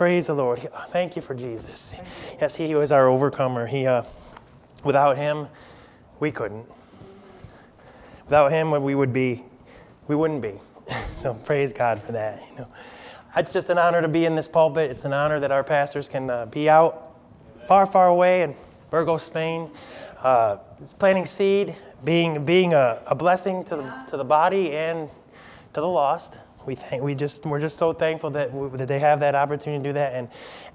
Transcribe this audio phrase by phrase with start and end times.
[0.00, 0.60] Praise the Lord.
[0.92, 1.94] Thank you for Jesus.
[2.40, 3.66] Yes, He was our overcomer.
[3.66, 4.02] He, uh,
[4.82, 5.46] without Him,
[6.20, 6.64] we couldn't.
[8.24, 9.44] Without Him, we would be,
[10.08, 10.54] we wouldn't be.
[11.10, 12.42] so praise God for that.
[12.50, 12.68] You know,
[13.36, 14.90] it's just an honor to be in this pulpit.
[14.90, 17.14] It's an honor that our pastors can uh, be out
[17.68, 18.54] far, far away in
[18.88, 19.70] Burgos, Spain,
[20.22, 20.56] uh,
[20.98, 25.10] planting seed, being being a, a blessing to the to the body and
[25.74, 26.40] to the lost
[26.70, 29.82] we thank, we just we're just so thankful that we, that they have that opportunity
[29.82, 30.28] to do that, and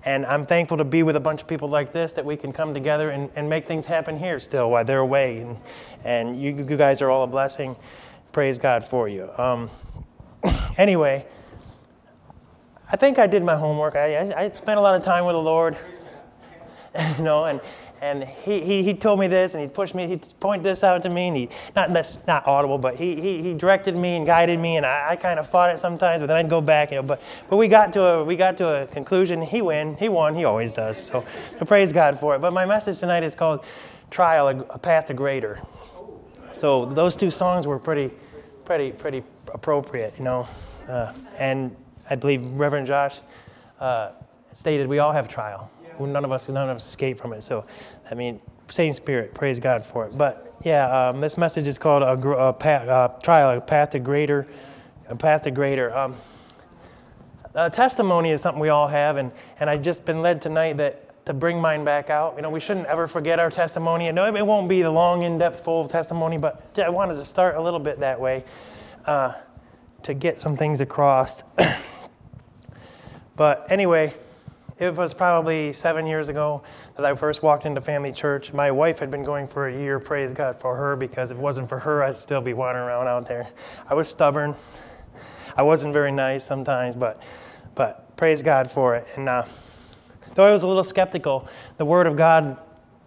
[0.03, 2.51] and I'm thankful to be with a bunch of people like this that we can
[2.51, 5.57] come together and, and make things happen here still while they're away, and
[6.03, 7.77] and you, you guys are all a blessing.
[8.33, 9.29] Praise God for you.
[9.37, 9.69] Um,
[10.77, 11.25] anyway,
[12.91, 13.95] I think I did my homework.
[13.95, 15.77] I, I, I spent a lot of time with the Lord,
[17.17, 17.61] you know, and
[18.01, 21.01] and he, he, he told me this and he pushed me, he'd point this out
[21.03, 24.25] to me and he, not, that's not audible, but he, he, he directed me and
[24.25, 26.91] guided me and I, I kind of fought it sometimes, but then I'd go back,
[26.91, 29.41] you know, but, but we got to a, we got to a conclusion.
[29.41, 31.01] He win, he won, he always does.
[31.01, 31.25] So,
[31.57, 32.39] so praise God for it.
[32.39, 33.63] But my message tonight is called
[34.11, 35.61] Trial, a, a Path to Greater.
[36.51, 38.11] So those two songs were pretty,
[38.65, 40.47] pretty, pretty appropriate, you know.
[40.87, 41.75] Uh, and
[42.09, 43.19] I believe Reverend Josh
[43.79, 44.11] uh,
[44.53, 47.41] stated we all have trial none of us none of us escape from it.
[47.41, 47.65] So,
[48.09, 49.33] I mean, same spirit.
[49.33, 50.17] Praise God for it.
[50.17, 54.47] But yeah, um, this message is called a, a path, trial, a path to greater,
[55.07, 55.95] a path to greater.
[55.95, 56.15] Um,
[57.53, 61.25] a testimony is something we all have, and and I've just been led tonight that
[61.25, 62.35] to bring mine back out.
[62.35, 64.07] You know, we shouldn't ever forget our testimony.
[64.07, 67.55] I know it won't be the long, in-depth, full testimony, but I wanted to start
[67.55, 68.43] a little bit that way
[69.05, 69.33] uh,
[70.03, 71.43] to get some things across.
[73.35, 74.13] but anyway.
[74.77, 76.61] It was probably seven years ago
[76.97, 78.51] that I first walked into family church.
[78.51, 81.41] My wife had been going for a year, praise God for her, because if it
[81.41, 83.47] wasn't for her, I'd still be wandering around out there.
[83.89, 84.53] I was stubborn.
[85.55, 87.23] I wasn't very nice sometimes, but,
[87.73, 89.07] but praise God for it.
[89.15, 89.43] And uh,
[90.33, 91.47] though I was a little skeptical,
[91.77, 92.57] the Word of God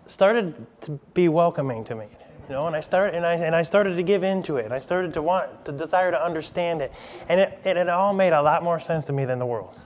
[0.06, 2.06] started to be welcoming to me.
[2.48, 4.72] You know, and I started and I and I started to give into it.
[4.72, 6.94] I started to want to desire to understand it,
[7.28, 9.78] and it, it, it all made a lot more sense to me than the world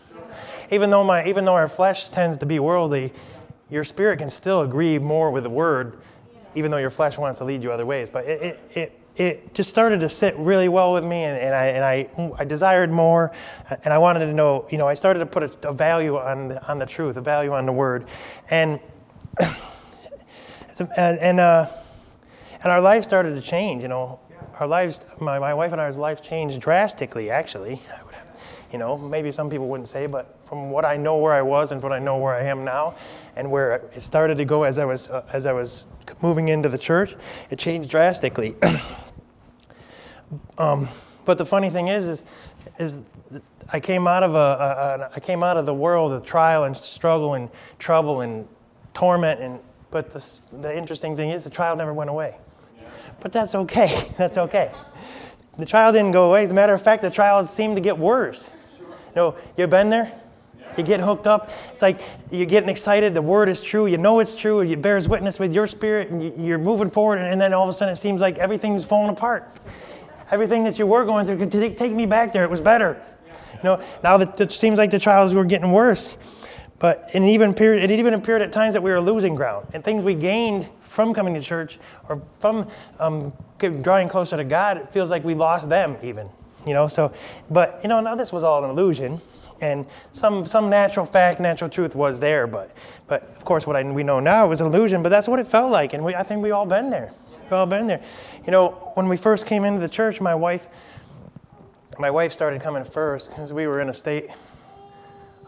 [0.72, 3.12] even though my even though our flesh tends to be worldly,
[3.70, 5.98] your spirit can still agree more with the word,
[6.56, 8.10] even though your flesh wants to lead you other ways.
[8.10, 11.54] But it, it, it it just started to sit really well with me and, and,
[11.54, 13.32] I, and I, I desired more
[13.84, 16.48] and I wanted to know, you know, I started to put a, a value on
[16.48, 18.06] the, on the truth, a value on the word.
[18.48, 18.80] And,
[20.96, 21.68] and, uh,
[22.62, 24.18] and our life started to change, you know,
[24.60, 27.80] our lives, my, my wife and I's life changed drastically, actually.
[27.94, 28.31] I would have,
[28.72, 31.72] you know, maybe some people wouldn't say, but from what I know where I was
[31.72, 32.94] and what I know where I am now,
[33.36, 35.86] and where it started to go as I was uh, as I was
[36.22, 37.14] moving into the church,
[37.50, 38.54] it changed drastically.
[40.58, 40.88] um,
[41.24, 42.24] but the funny thing is, is,
[42.78, 43.02] is
[43.72, 46.64] I came out of a, a, a I came out of the world of trial
[46.64, 48.48] and struggle and trouble and
[48.94, 49.60] torment, and
[49.90, 52.36] but the, the interesting thing is the trial never went away.
[53.20, 54.04] But that's okay.
[54.16, 54.72] That's okay.
[55.56, 56.42] The trial didn't go away.
[56.42, 58.50] As a matter of fact, the trials seemed to get worse.
[59.14, 60.10] You know, you've been there?
[60.76, 61.50] You get hooked up.
[61.70, 62.00] It's like
[62.30, 63.14] you're getting excited.
[63.14, 63.86] The word is true.
[63.86, 64.60] You know it's true.
[64.60, 67.16] It bears witness with your spirit, and you're moving forward.
[67.18, 69.46] And then all of a sudden, it seems like everything's falling apart.
[70.30, 72.42] Everything that you were going through, take, take me back there.
[72.42, 73.02] It was better.
[73.56, 76.16] You know, now that it seems like the trials were getting worse.
[76.78, 79.84] But it even appeared, it even appeared at times that we were losing ground, and
[79.84, 81.78] things we gained from coming to church
[82.08, 82.66] or from
[82.98, 83.32] um,
[83.82, 86.28] drawing closer to God, it feels like we lost them even.
[86.66, 87.12] You know, so,
[87.50, 89.20] but you know, now this was all an illusion
[89.62, 92.46] and some, some natural fact, natural truth was there.
[92.46, 92.72] But,
[93.06, 95.46] but of course, what I, we know now was an illusion, but that's what it
[95.46, 95.94] felt like.
[95.94, 97.12] And we, I think we all been there.
[97.44, 98.02] We've all been there.
[98.44, 100.66] You know, when we first came into the church, my wife,
[101.98, 104.30] my wife started coming first because we were in a state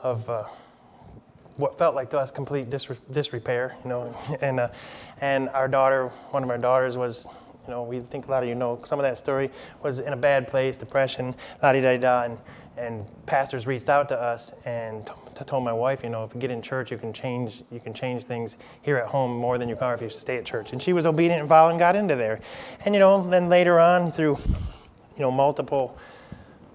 [0.03, 0.45] of uh,
[1.57, 4.17] what felt like to us complete disrepair, you know.
[4.41, 4.69] And, uh,
[5.21, 7.27] and our daughter, one of our daughters was
[7.67, 9.51] you know, we think a lot of you know some of that story
[9.83, 12.39] was in a bad place, depression, la di da da, and
[12.77, 16.41] and pastors reached out to us and t- told my wife, you know, if you
[16.41, 19.69] get in church, you can change you can change things here at home more than
[19.69, 20.73] you can if you stay at church.
[20.73, 22.41] And she was obedient and followed and got into there.
[22.85, 24.39] And you know, then later on through
[25.17, 25.97] you know multiple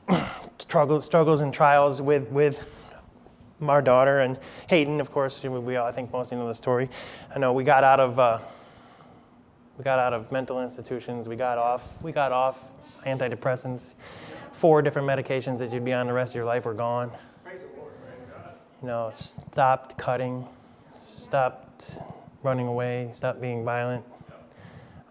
[0.58, 2.75] struggles struggles and trials with with
[3.68, 6.56] our daughter and Hayden, of course, we all, I think most of you know the
[6.56, 6.90] story.
[7.36, 8.40] I know we got out of uh,
[9.80, 11.30] we got out of mental institutions.
[11.30, 12.70] We got off we got off
[13.06, 13.94] antidepressants
[14.52, 17.10] four different medications that you'd be on the rest of your life were gone.
[18.81, 20.46] You know, stopped cutting,
[21.06, 22.00] stopped
[22.44, 24.04] running away, stopped being violent.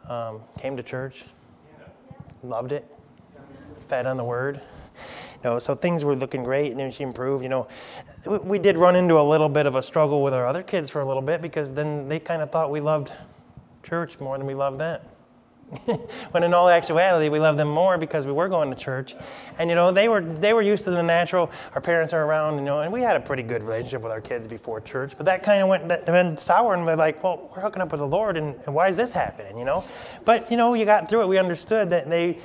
[0.06, 1.24] Um, came to church,
[2.42, 2.84] loved it,
[3.76, 4.60] fed on the word.
[5.42, 7.42] You know, so things were looking great, and then she improved.
[7.42, 7.68] You know,
[8.26, 11.00] we did run into a little bit of a struggle with our other kids for
[11.00, 13.12] a little bit because then they kind of thought we loved
[13.88, 15.00] church more than we love them.
[16.30, 19.14] when in all actuality we love them more because we were going to church.
[19.58, 21.50] And you know they were they were used to the natural.
[21.74, 24.20] Our parents are around you know and we had a pretty good relationship with our
[24.20, 25.12] kids before church.
[25.16, 28.00] But that kind of went went sour and we're like well we're hooking up with
[28.00, 29.84] the lord and, and why is this happening you know?
[30.24, 31.28] But you know you got through it.
[31.28, 32.38] We understood that they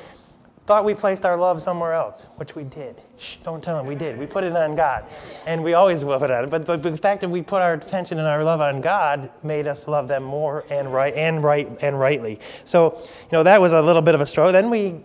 [0.66, 3.02] thought we placed our love somewhere else, which we did.
[3.18, 4.18] Shh, don't tell them we did.
[4.18, 5.06] We put it on God.
[5.46, 6.50] And we always will put it on.
[6.50, 9.68] But, but the fact that we put our attention and our love on God made
[9.68, 12.40] us love them more and right and right and rightly.
[12.64, 14.54] So, you know, that was a little bit of a struggle.
[14.54, 15.02] Then we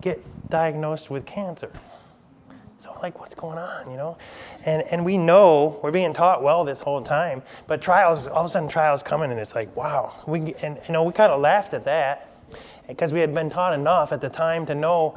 [0.00, 1.70] get diagnosed with cancer.
[2.78, 4.18] So like what's going on, you know?
[4.66, 8.46] And and we know we're being taught well this whole time, but trials all of
[8.46, 10.14] a sudden trials coming and it's like, wow.
[10.26, 12.33] We and you know, we kind of laughed at that
[12.88, 15.16] because we had been taught enough at the time to know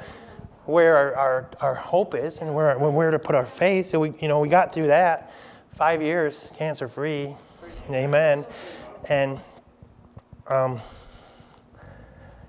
[0.65, 3.85] where our, our, our hope is and where, where to put our faith.
[3.85, 5.31] So we, you know, we got through that.
[5.75, 7.33] Five years cancer free.
[7.89, 8.45] Amen.
[9.09, 9.39] And
[10.47, 10.79] um,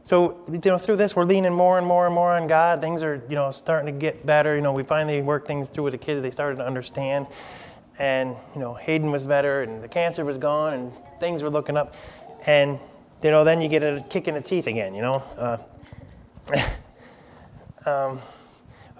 [0.08, 2.80] so you know, through this, we're leaning more and more and more on God.
[2.80, 4.56] Things are you know starting to get better.
[4.56, 6.22] You know, we finally worked things through with the kids.
[6.22, 7.26] They started to understand,
[7.98, 11.76] and you know, Hayden was better, and the cancer was gone, and things were looking
[11.76, 11.94] up.
[12.46, 12.80] And
[13.22, 15.22] you know, then you get a kick in the teeth again, you know.
[15.36, 15.58] Uh,
[17.86, 18.20] um,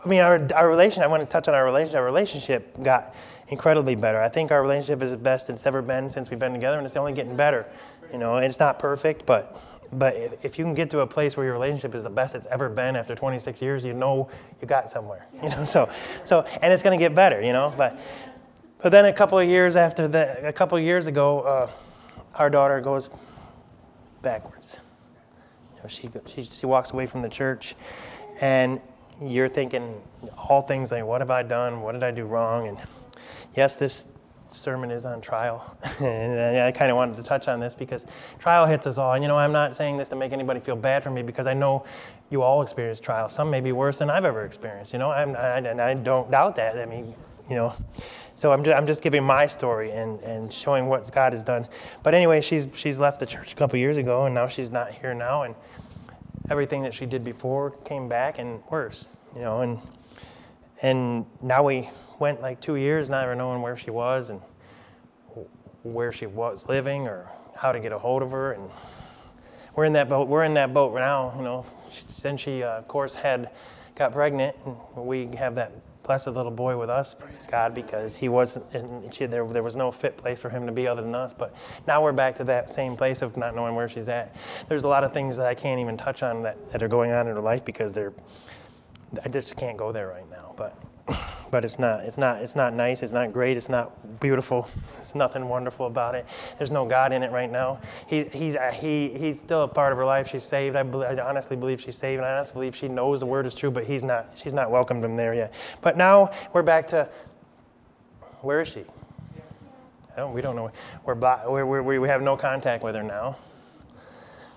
[0.05, 1.99] I mean, our, our relation, I want to touch on our relationship.
[1.99, 3.15] Our relationship got
[3.49, 4.21] incredibly better.
[4.21, 6.87] I think our relationship is the best it's ever been since we've been together, and
[6.87, 7.67] it's only getting better.
[8.13, 9.61] You know, it's not perfect, but
[9.93, 12.47] but if you can get to a place where your relationship is the best it's
[12.49, 14.29] ever been after 26 years, you know
[14.61, 15.27] you got somewhere.
[15.43, 15.89] You know, so
[16.25, 17.41] so and it's going to get better.
[17.43, 17.99] You know, but
[18.83, 21.71] but then a couple of years after that, a couple of years ago, uh,
[22.35, 23.11] our daughter goes
[24.23, 24.81] backwards.
[25.77, 27.75] You know, she, she, she walks away from the church,
[28.41, 28.81] and
[29.23, 30.01] you're thinking
[30.49, 31.81] all things like, what have I done?
[31.83, 32.69] What did I do wrong?
[32.69, 32.79] And
[33.55, 34.09] yes, this
[34.51, 35.77] sermon is on trial.
[36.01, 38.07] and I kind of wanted to touch on this because
[38.39, 39.15] trial hits us all.
[39.15, 41.47] And you know, I'm not saying this to make anybody feel bad for me because
[41.47, 41.85] I know
[42.31, 43.29] you all experience trial.
[43.29, 44.93] Some may be worse than I've ever experienced.
[44.93, 46.79] You know, I'm, I, and I don't doubt that.
[46.79, 47.15] I mean,
[47.49, 47.75] you know,
[48.39, 51.67] so I'm just, I'm just giving my story and, and showing what God has done.
[52.05, 54.93] But anyway, she's, she's left the church a couple years ago, and now she's not
[54.93, 55.43] here now.
[55.43, 55.57] And
[56.49, 59.63] everything that she did before came back and worse, you know.
[59.63, 59.81] And,
[60.83, 61.91] and now we
[62.21, 64.41] went like two years not even knowing where she was and
[65.83, 68.53] where she was living or how to get a hold of her.
[68.53, 68.71] And
[69.75, 70.29] we're in that boat.
[70.29, 71.67] We're in that boat now, you know.
[72.23, 73.51] Then she, uh, of course, had
[73.97, 75.73] got pregnant, and we have that
[76.09, 80.17] blessed little boy with us, praise God, because he wasn't, there, there was no fit
[80.17, 81.35] place for him to be other than us.
[81.35, 81.55] But
[81.87, 84.35] now we're back to that same place of not knowing where she's at.
[84.69, 87.13] There's a lot of things that I can't even touch on that, that are going
[87.13, 88.15] on in her life because they're,
[89.23, 90.55] I just can't go there right now.
[90.57, 90.75] But
[91.51, 94.69] but it's not it's not it's not nice it's not great it's not beautiful.
[94.95, 96.27] There's nothing wonderful about it.
[96.59, 97.81] There's no god in it right now.
[98.07, 100.29] He, he's uh, he, he's still a part of her life.
[100.29, 100.77] She's saved.
[100.77, 103.47] I, believe, I honestly believe she's saved and i honestly believe she knows the word
[103.47, 105.55] is true but he's not she's not welcomed him there yet.
[105.81, 107.09] But now we're back to
[108.43, 108.85] where is she?
[110.17, 110.73] Don't, we don't know.
[111.05, 113.37] We're, we're, we're, we have no contact with her now.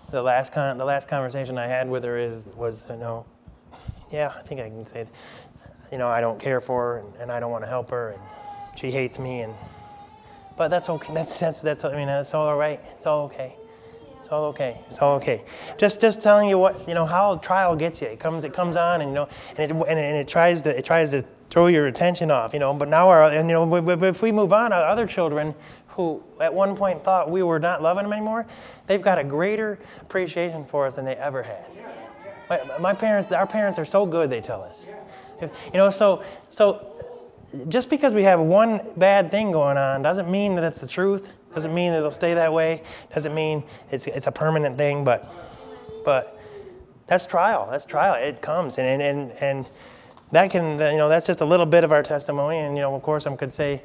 [0.09, 3.25] The last con, the last conversation i had with her is was you know
[4.11, 5.07] yeah i think i can say
[5.91, 8.09] you know, I don't care for her and, and I don't want to help her
[8.11, 8.21] and
[8.75, 9.53] she hates me and
[10.57, 11.13] but that's okay.
[11.13, 12.79] That's that's that's I mean that's all right.
[12.95, 13.55] It's all okay.
[14.19, 14.77] It's all okay.
[14.89, 15.43] It's all okay.
[15.77, 18.07] Just just telling you what you know how trial gets you.
[18.07, 19.27] It comes it comes on and you know
[19.57, 22.53] and it and it, and it tries to it tries to throw your attention off.
[22.53, 25.55] You know, but now our and you know if we move on, our other children
[25.87, 28.45] who at one point thought we were not loving them anymore,
[28.87, 31.65] they've got a greater appreciation for us than they ever had.
[32.49, 34.29] My, my parents, our parents are so good.
[34.29, 34.87] They tell us.
[35.41, 36.87] You know, so so
[37.67, 41.33] just because we have one bad thing going on doesn't mean that it's the truth.
[41.53, 42.83] Doesn't mean that it'll stay that way.
[43.13, 45.03] Doesn't mean it's it's a permanent thing.
[45.03, 45.31] But
[46.05, 46.39] but
[47.07, 47.67] that's trial.
[47.69, 48.15] That's trial.
[48.15, 49.69] It comes and and and
[50.31, 52.59] that can you know that's just a little bit of our testimony.
[52.59, 53.83] And you know, of course, I could say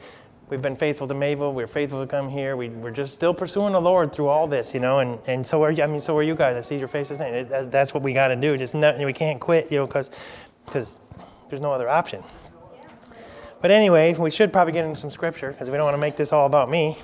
[0.48, 1.52] we've been faithful to Mayville.
[1.52, 2.56] We're faithful to come here.
[2.56, 5.00] We, we're just still pursuing the Lord through all this, you know.
[5.00, 6.56] And, and so are I mean, so are you guys.
[6.56, 7.18] I see your faces.
[7.18, 8.56] That's, that's what we got to do.
[8.56, 10.10] Just not, we can't quit, you know, because
[10.66, 10.96] because
[11.48, 12.22] there's no other option.
[13.60, 16.16] But anyway, we should probably get into some scripture because we don't want to make
[16.16, 16.96] this all about me.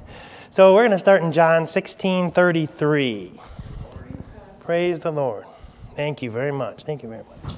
[0.50, 3.32] so we're going to start in John 16 33.
[4.60, 5.44] Praise the Lord.
[5.94, 6.84] Thank you very much.
[6.84, 7.56] Thank you very much.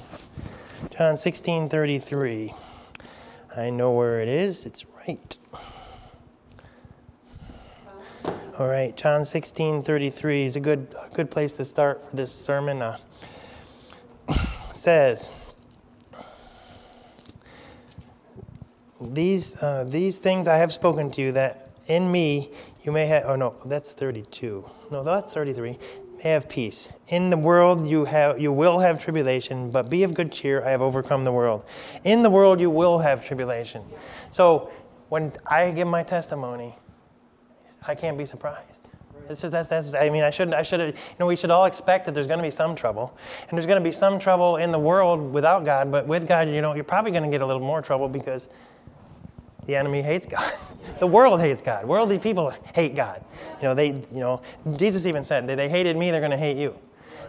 [0.97, 2.53] John 16 33.
[3.55, 4.65] I know where it is.
[4.65, 5.37] It's right.
[8.59, 12.31] All right, John 16 33 is a good, a good place to start for this
[12.31, 12.81] sermon.
[12.81, 12.97] Uh,
[14.73, 15.29] says,
[19.01, 22.51] these uh, these things I have spoken to you that in me
[22.83, 23.25] you may have.
[23.25, 24.63] Oh no, that's 32.
[24.91, 25.77] No, that's 33.
[26.23, 26.91] May have peace.
[27.07, 30.63] In the world you have you will have tribulation, but be of good cheer.
[30.63, 31.65] I have overcome the world.
[32.03, 33.83] In the world you will have tribulation.
[34.31, 34.71] So
[35.09, 36.75] when I give my testimony,
[37.87, 38.89] I can't be surprised.
[39.29, 41.65] It's just, that's, that's, I mean, I shouldn't, I should you know, we should all
[41.65, 43.17] expect that there's going to be some trouble.
[43.41, 46.49] And there's going to be some trouble in the world without God, but with God,
[46.49, 48.49] you know, you're probably going to get a little more trouble because
[49.65, 50.53] the enemy hates God.
[50.99, 51.85] the world hates God.
[51.85, 53.23] Worldly people hate God.
[53.61, 54.41] You know, they, you know,
[54.77, 56.75] Jesus even said, they, hated me, they're going to hate you.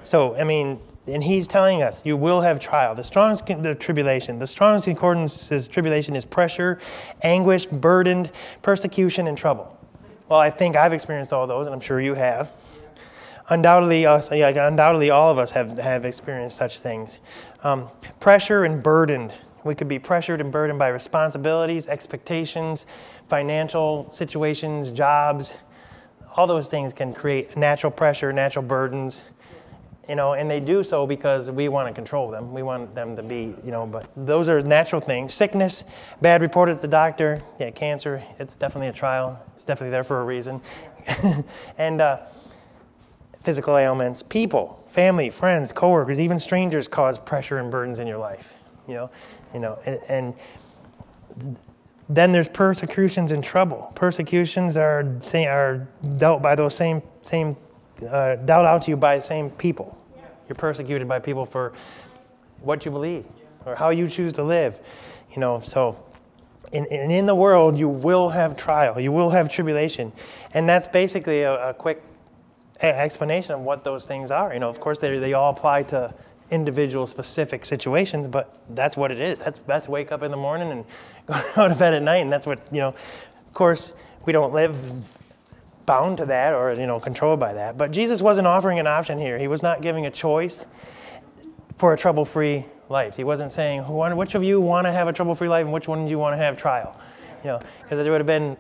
[0.02, 2.94] So, I mean, and he's telling us, you will have trial.
[2.94, 4.38] The strongest the tribulation.
[4.38, 6.78] The strongest concordance is tribulation is pressure,
[7.22, 8.30] anguish, burdened,
[8.62, 9.76] persecution, and trouble.
[10.28, 12.52] Well, I think I've experienced all those, and I'm sure you have.
[13.48, 17.18] Undoubtedly, us, yeah, undoubtedly, all of us have, have experienced such things.
[17.64, 17.88] Um,
[18.20, 19.32] pressure and burdened.
[19.64, 22.86] We could be pressured and burdened by responsibilities, expectations,
[23.28, 25.58] financial situations, jobs.
[26.36, 29.24] All those things can create natural pressure, natural burdens
[30.08, 32.52] you know, and they do so because we want to control them.
[32.52, 35.32] We want them to be, you know, but those are natural things.
[35.32, 35.84] Sickness,
[36.20, 39.40] bad report at the doctor, yeah, cancer, it's definitely a trial.
[39.54, 40.60] It's definitely there for a reason.
[41.78, 42.24] and uh,
[43.40, 48.54] physical ailments, people, family, friends, coworkers, even strangers cause pressure and burdens in your life,
[48.88, 49.10] you know,
[49.54, 51.56] you know, and, and
[52.08, 53.92] then there's persecutions and trouble.
[53.94, 57.56] Persecutions are, are dealt by those same, same
[58.08, 59.98] uh, dealt out to you by the same people.
[60.48, 61.72] You're persecuted by people for
[62.60, 63.26] what you believe
[63.64, 64.78] or how you choose to live.
[65.30, 66.04] You know, so
[66.72, 70.12] in, in the world, you will have trial, you will have tribulation.
[70.54, 72.02] And that's basically a, a quick
[72.80, 74.52] explanation of what those things are.
[74.52, 76.12] You know, of course, they, they all apply to
[76.52, 79.40] individual specific situations, but that's what it is.
[79.40, 80.84] That's, that's wake up in the morning and
[81.56, 83.94] go to bed at night, and that's what, you know, of course,
[84.24, 84.76] we don't live
[85.86, 87.76] bound to that or you know controlled by that.
[87.76, 89.38] But Jesus wasn't offering an option here.
[89.38, 90.66] He was not giving a choice
[91.76, 93.16] for a trouble-free life.
[93.16, 96.04] He wasn't saying, "Which of you want to have a trouble-free life, and which one
[96.04, 96.96] do you want to have trial?"
[97.42, 98.56] You know, because there would have been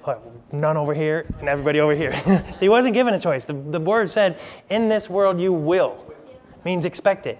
[0.50, 2.14] none over here and everybody over here.
[2.24, 3.44] so he wasn't given a choice.
[3.44, 4.38] The, the word said,
[4.70, 6.04] "In this world you will,"
[6.64, 7.38] means expect it.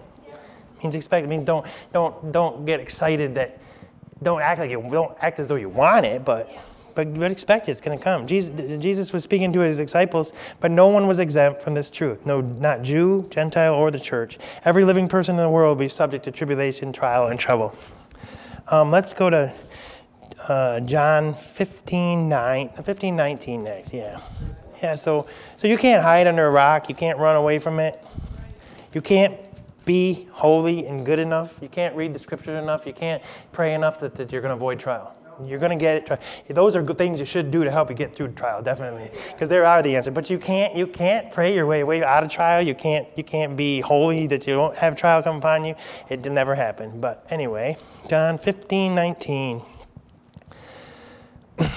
[0.83, 1.29] Means expect it.
[1.29, 3.59] Means don't don't don't get excited that.
[4.23, 6.51] Don't act like you don't act as though you want it, but
[6.95, 8.27] but but expect it, it's going to come.
[8.27, 12.25] Jesus, Jesus was speaking to his disciples, but no one was exempt from this truth.
[12.27, 14.39] No, not Jew, Gentile, or the church.
[14.65, 17.77] Every living person in the world will be subject to tribulation, trial, and trouble.
[18.69, 19.53] Um, let's go to
[20.49, 23.93] uh, John 15, 9, 15, 19 next.
[23.93, 24.21] Yeah.
[24.83, 26.89] Yeah, so, so you can't hide under a rock.
[26.89, 28.05] You can't run away from it.
[28.93, 29.35] You can't
[29.83, 31.59] be holy and good enough.
[31.61, 32.87] You can't read the scriptures enough.
[32.87, 33.23] You can't
[33.53, 35.15] pray enough that, that you're going to avoid trial.
[35.45, 36.21] You're going to get it.
[36.55, 39.49] Those are good things you should do to help you get through trial, definitely, because
[39.49, 40.11] there are the answer.
[40.11, 42.63] But you can't you can't pray your way out of trial.
[42.63, 45.75] You can't you can't be holy that you don't have trial come upon you.
[46.09, 47.01] It never happen.
[47.01, 47.77] But anyway,
[48.09, 49.63] John 15, 19.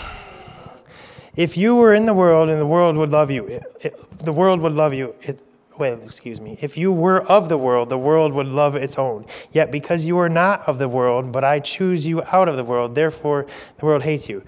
[1.35, 4.33] if you were in the world and the world would love you, it, it, the
[4.33, 5.15] world would love you.
[5.21, 5.41] It,
[5.77, 9.25] well, excuse me, if you were of the world, the world would love its own.
[9.51, 12.63] Yet because you are not of the world, but I choose you out of the
[12.63, 13.46] world, therefore
[13.77, 14.44] the world hates you.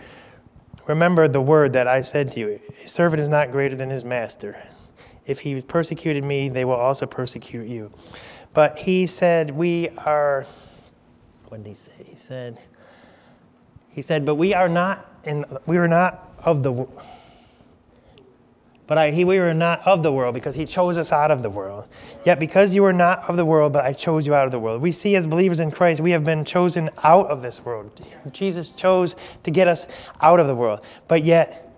[0.88, 4.06] Remember the word that I said to you A servant is not greater than his
[4.06, 4.58] master.
[5.26, 7.92] If he persecuted me, they will also persecute you.
[8.54, 10.46] But he said, We are,
[11.50, 12.06] what did he say?
[12.06, 12.58] He said,
[13.90, 17.02] He said, But we are not in, we are not of the world
[18.88, 21.44] but I, he, we were not of the world because he chose us out of
[21.44, 21.88] the world.
[22.26, 24.60] Yet because you were not of the world, but I chose you out of the
[24.60, 24.82] world.
[24.82, 27.92] We see as believers in Christ, we have been chosen out of this world.
[28.32, 29.88] Jesus chose to get us
[30.22, 31.76] out of the world, but yet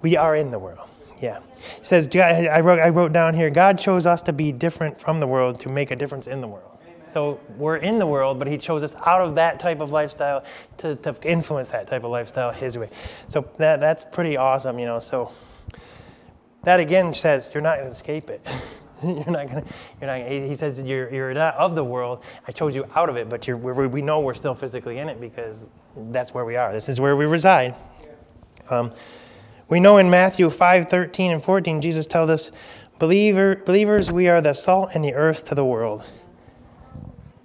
[0.00, 0.88] we are in the world.
[1.20, 1.40] Yeah.
[1.82, 5.26] Says, I wrote, I wrote down here, God chose us to be different from the
[5.26, 6.70] world to make a difference in the world.
[7.06, 10.44] So we're in the world, but he chose us out of that type of lifestyle
[10.78, 12.90] to, to influence that type of lifestyle his way.
[13.28, 14.98] So that, that's pretty awesome, you know.
[14.98, 15.30] So
[16.64, 18.46] that again says you're not going to escape it.
[19.02, 19.68] you're not going to.
[20.00, 20.28] You're not.
[20.28, 22.24] He says you're you're not of the world.
[22.48, 25.66] I chose you out of it, but we know we're still physically in it because
[25.96, 26.72] that's where we are.
[26.72, 27.74] This is where we reside.
[28.70, 28.92] Um,
[29.68, 32.50] we know in Matthew 5, 13 and 14, Jesus tells us,
[32.98, 36.06] Believer, believers, we are the salt and the earth to the world.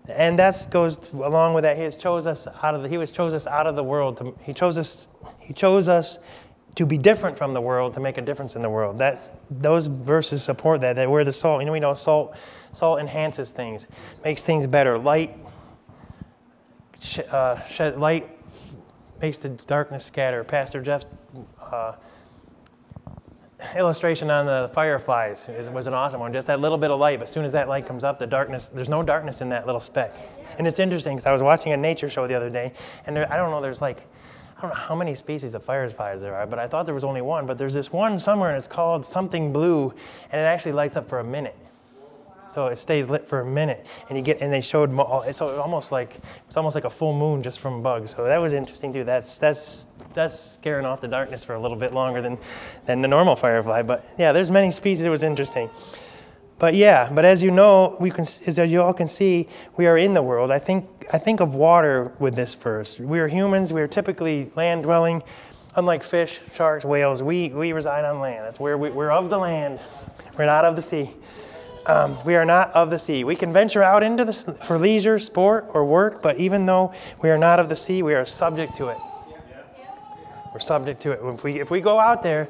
[0.07, 1.77] And that goes along with that.
[1.77, 4.17] He has chose us out of the, he was chose us out of the world.
[4.17, 5.09] To, he chose us.
[5.39, 6.19] He chose us
[6.79, 8.97] to be different from the world to make a difference in the world.
[8.97, 10.95] That's those verses support that.
[10.95, 11.59] That we're the salt.
[11.59, 12.37] You know, we know salt
[12.71, 13.89] salt enhances things,
[14.23, 14.97] makes things better.
[14.97, 15.37] Light,
[17.31, 18.29] uh, shed, light
[19.21, 20.45] makes the darkness scatter.
[20.45, 21.07] Pastor Jeff's
[21.61, 21.95] uh,
[23.75, 26.31] illustration on the fireflies is, was an awesome one.
[26.31, 27.19] Just that little bit of light.
[27.19, 29.65] But as soon as that light comes up, the darkness, there's no darkness in that
[29.65, 30.13] little speck.
[30.57, 32.71] And it's interesting because I was watching a nature show the other day,
[33.05, 34.07] and there, I don't know, there's like,
[34.59, 37.05] I don't know how many species of fireflies there are, but I thought there was
[37.05, 37.45] only one.
[37.45, 39.93] But there's this one somewhere, and it's called something blue,
[40.33, 41.55] and it actually lights up for a minute.
[42.53, 44.89] So it stays lit for a minute, and you get and they showed
[45.31, 48.09] so almost like it's almost like a full moon just from bugs.
[48.09, 49.05] So that was interesting too.
[49.05, 52.37] That's that's that's scaring off the darkness for a little bit longer than
[52.85, 53.83] than the normal firefly.
[53.83, 55.05] But yeah, there's many species.
[55.05, 55.69] It was interesting.
[56.59, 59.47] But yeah, but as you know, we can as you all can see,
[59.77, 60.51] we are in the world.
[60.51, 62.99] I think I think of water with this first.
[62.99, 63.71] We are humans.
[63.71, 65.23] We are typically land dwelling.
[65.75, 68.43] Unlike fish, sharks, whales, we, we reside on land.
[68.43, 69.79] That's where we, we're of the land.
[70.37, 71.11] We're not of the sea.
[71.85, 73.23] Um, we are not of the sea.
[73.23, 77.29] We can venture out into the for leisure, sport, or work, but even though we
[77.29, 78.97] are not of the sea, we are subject to it.
[80.51, 81.19] We're subject to it.
[81.23, 82.49] If we if we go out there,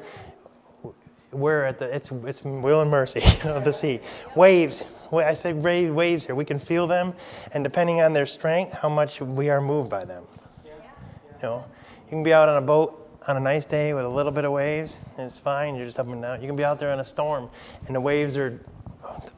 [1.32, 4.00] we're at the it's it's will and mercy of the sea.
[4.34, 4.84] Waves.
[5.12, 6.34] I say waves here.
[6.34, 7.14] We can feel them,
[7.52, 10.22] and depending on their strength, how much we are moved by them.
[10.64, 11.64] You know,
[12.04, 12.96] you can be out on a boat
[13.26, 15.74] on a nice day with a little bit of waves, and it's fine.
[15.74, 16.40] You're just up and down.
[16.40, 17.50] You can be out there in a storm,
[17.86, 18.60] and the waves are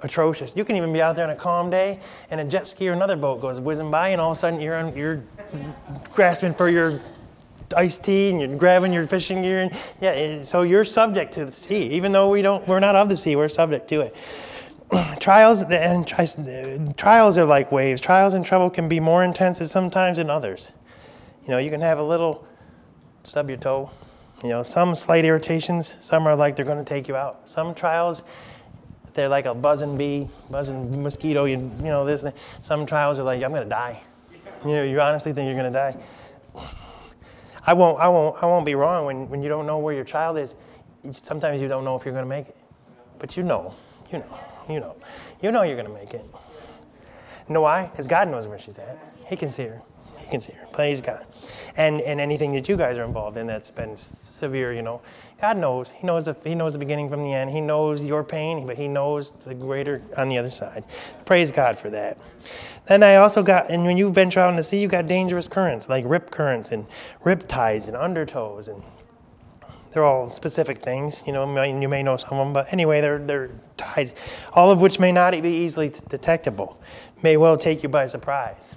[0.00, 0.56] atrocious.
[0.56, 2.92] You can even be out there on a calm day, and a jet ski or
[2.92, 5.22] another boat goes whizzing by, and all of a sudden you're on, you're
[6.14, 7.00] grasping for your
[7.72, 10.10] iced tea and you're grabbing your fishing gear, and yeah.
[10.10, 12.66] Eh, so you're subject to the sea, even though we don't.
[12.66, 13.36] We're not of the sea.
[13.36, 14.16] We're subject to it.
[15.20, 18.00] trials and trials are like waves.
[18.00, 20.72] Trials and trouble can be more intense at sometimes than others.
[21.44, 22.46] You know, you can have a little
[23.24, 23.90] stub your toe.
[24.42, 25.94] You know, some slight irritations.
[26.00, 27.48] Some are like they're going to take you out.
[27.48, 28.24] Some trials
[29.14, 31.44] they're like a buzzing bee, buzzing mosquito.
[31.44, 32.24] You, you know, this.
[32.60, 34.00] Some trials are like, I'm going to die.
[34.64, 35.96] You know, you honestly think you're going to die.
[37.66, 40.04] I won't, I won't, I won't be wrong when, when you don't know where your
[40.04, 40.54] child is.
[41.12, 42.56] Sometimes you don't know if you're going to make it,
[43.18, 43.74] but you know,
[44.12, 44.96] you know, you know,
[45.40, 46.24] you know you're going to make it.
[47.48, 47.86] You know why?
[47.86, 48.98] Because God knows where she's at.
[49.26, 49.82] He can see her.
[50.18, 50.66] He can see her.
[50.72, 51.26] Praise God.
[51.76, 55.00] And and anything that you guys are involved in that's been severe, you know,
[55.40, 55.90] God knows.
[55.90, 57.50] He knows the, He knows the beginning from the end.
[57.50, 60.84] He knows your pain, but He knows the greater on the other side.
[61.26, 62.16] Praise God for that.
[62.86, 65.48] Then I also got, and when you venture out in the sea, you got dangerous
[65.48, 66.86] currents like rip currents and
[67.24, 68.82] rip tides and undertows, and
[69.92, 71.22] they're all specific things.
[71.26, 74.14] You know, you may know some of them, but anyway, they're they're tides,
[74.52, 76.80] all of which may not be easily detectable,
[77.22, 78.76] may well take you by surprise.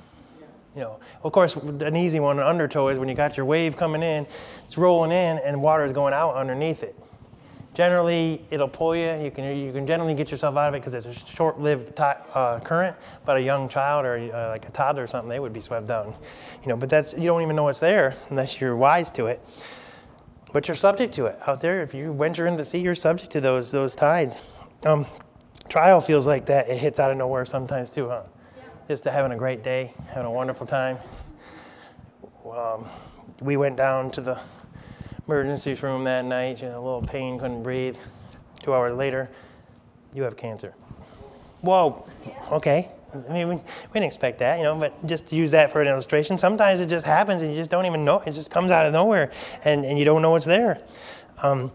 [0.76, 3.78] You know, of course, an easy one, an undertow, is when you got your wave
[3.78, 4.28] coming in,
[4.66, 6.96] it's rolling in, and water is going out underneath it.
[7.74, 9.14] Generally, it'll pull you.
[9.16, 12.60] You can you can generally get yourself out of it because it's a short-lived uh,
[12.62, 12.96] current.
[13.26, 15.88] But a young child or uh, like a toddler or something, they would be swept
[15.88, 16.14] down.
[16.64, 19.42] You know, but that's you don't even know it's there unless you're wise to it.
[20.54, 21.84] But you're subject to it out there.
[21.84, 24.38] If you venture into the sea, you're subject to those those tides.
[24.86, 25.06] Um,
[25.68, 26.70] trial feels like that.
[26.70, 28.24] It hits out of nowhere sometimes too, huh?
[28.88, 30.98] Just to having a great day, having a wonderful time.
[32.50, 32.86] Um,
[33.41, 34.39] we went down to the
[35.28, 37.98] emergency room that night, you know, a little pain, couldn't breathe.
[38.60, 39.30] Two hours later,
[40.13, 40.74] you have cancer.
[41.62, 42.08] Whoa,
[42.52, 42.89] okay.
[43.13, 43.62] I mean, we, we
[43.93, 46.88] didn't expect that, you know, but just to use that for an illustration, sometimes it
[46.88, 48.19] just happens and you just don't even know.
[48.19, 49.32] It just comes out of nowhere
[49.63, 50.82] and, and you don't know what's there.
[51.41, 51.71] Um,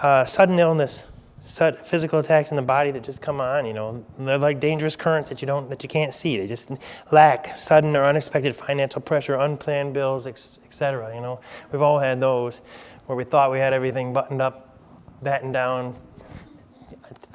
[0.00, 1.10] uh, sudden illness
[1.48, 3.64] physical attacks in the body that just come on.
[3.64, 6.36] You know, they're like dangerous currents that you don't that you can't see.
[6.36, 6.70] They just
[7.10, 11.14] lack sudden or unexpected financial pressure, unplanned bills, etc.
[11.14, 11.40] You know,
[11.72, 12.60] we've all had those
[13.06, 14.78] where we thought we had everything buttoned up,
[15.22, 15.94] battened down,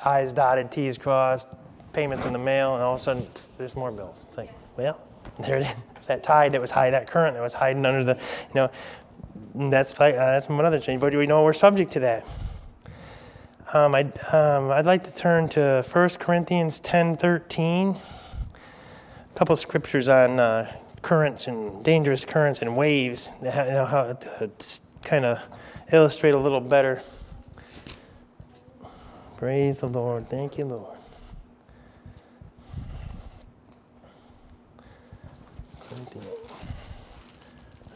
[0.06, 1.48] I's dotted, T's crossed,
[1.94, 4.26] payments in the mail, and all of a sudden there's more bills.
[4.30, 5.00] It's like, well,
[5.40, 5.84] there it is.
[5.96, 8.72] It's that tide that was high, that current that was hiding under the, you know,
[9.70, 11.02] that's uh, that's another change.
[11.02, 12.26] But we know we're subject to that.
[13.74, 17.90] Um, I'd, um, I'd like to turn to 1 Corinthians 10 13.
[17.90, 24.52] A couple scriptures on uh, currents and dangerous currents and waves, you know, how to
[25.02, 25.40] kind of
[25.92, 27.02] illustrate a little better.
[29.38, 30.30] Praise the Lord.
[30.30, 30.98] Thank you, Lord.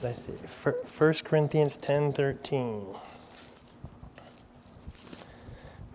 [0.02, 0.32] Let's see.
[0.32, 2.84] 1 Corinthians 10 13.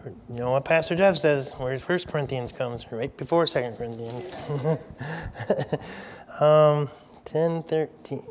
[0.04, 4.50] You know what Pastor Jeff says, where First Corinthians comes, right before Second Corinthians.
[6.40, 6.90] um,
[7.24, 8.22] 10, 13.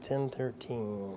[0.00, 1.16] 10, 13.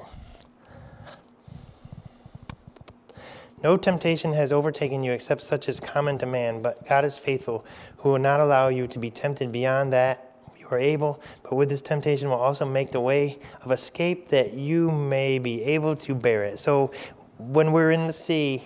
[3.63, 7.65] No temptation has overtaken you except such as common to man, but God is faithful,
[7.97, 11.69] who will not allow you to be tempted beyond that you are able, but with
[11.69, 16.13] this temptation will also make the way of escape that you may be able to
[16.15, 16.59] bear it.
[16.59, 16.91] So
[17.37, 18.63] when we're in the sea,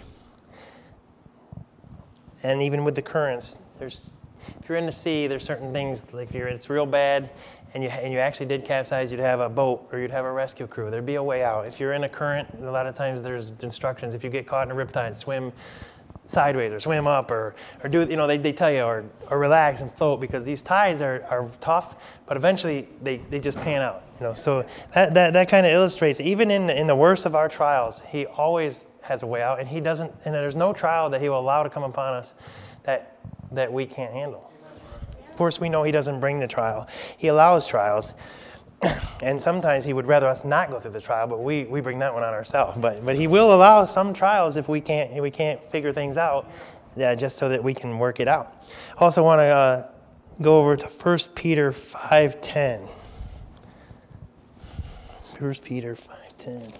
[2.43, 4.15] and even with the currents, there's
[4.61, 7.29] if you're in the sea, there's certain things like if you're it's real bad
[7.73, 10.31] and you and you actually did capsize, you'd have a boat or you'd have a
[10.31, 10.89] rescue crew.
[10.89, 11.67] There'd be a way out.
[11.67, 14.13] If you're in a current, a lot of times there's instructions.
[14.13, 15.51] If you get caught in a riptide, swim
[16.29, 19.39] sideways or swim up or, or do you know they, they tell you or, or
[19.39, 23.81] relax and float because these tides are, are tough but eventually they, they just pan
[23.81, 24.33] out you know.
[24.33, 28.01] So that, that, that kind of illustrates even in, in the worst of our trials
[28.01, 31.29] he always has a way out and he doesn't and there's no trial that he
[31.29, 32.35] will allow to come upon us
[32.83, 33.17] that
[33.51, 34.51] that we can't handle.
[35.29, 36.87] Of course we know he doesn't bring the trial.
[37.17, 38.13] He allows trials
[39.21, 41.99] and sometimes he would rather us not go through the trial, but we, we bring
[41.99, 42.77] that one on ourselves.
[42.79, 46.17] But, but he will allow some trials if we can't, if we can't figure things
[46.17, 46.49] out,
[46.95, 48.63] yeah, just so that we can work it out.
[48.99, 49.91] I also want to uh,
[50.41, 52.87] go over to 1 Peter 5.10.
[55.39, 56.79] 1 Peter 5.10.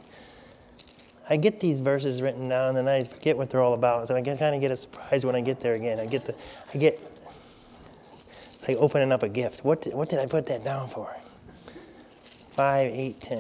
[1.30, 4.08] I get these verses written down and then I forget what they're all about.
[4.08, 6.00] So I kind of get a surprise when I get there again.
[6.00, 6.34] I get the,
[6.74, 7.02] I get
[8.68, 9.64] like opening up a gift.
[9.64, 11.16] What did, what did I put that down for?
[12.60, 13.40] 5, 8, 10.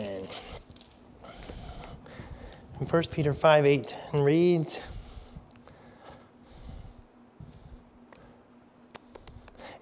[2.80, 4.82] And 1 Peter 5, 8, 10 reads,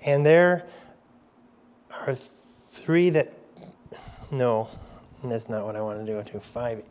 [0.03, 0.65] And there
[1.91, 3.31] are three that,
[4.31, 4.69] no,
[5.23, 6.31] that's not what I want to do.
[6.31, 6.83] To 5,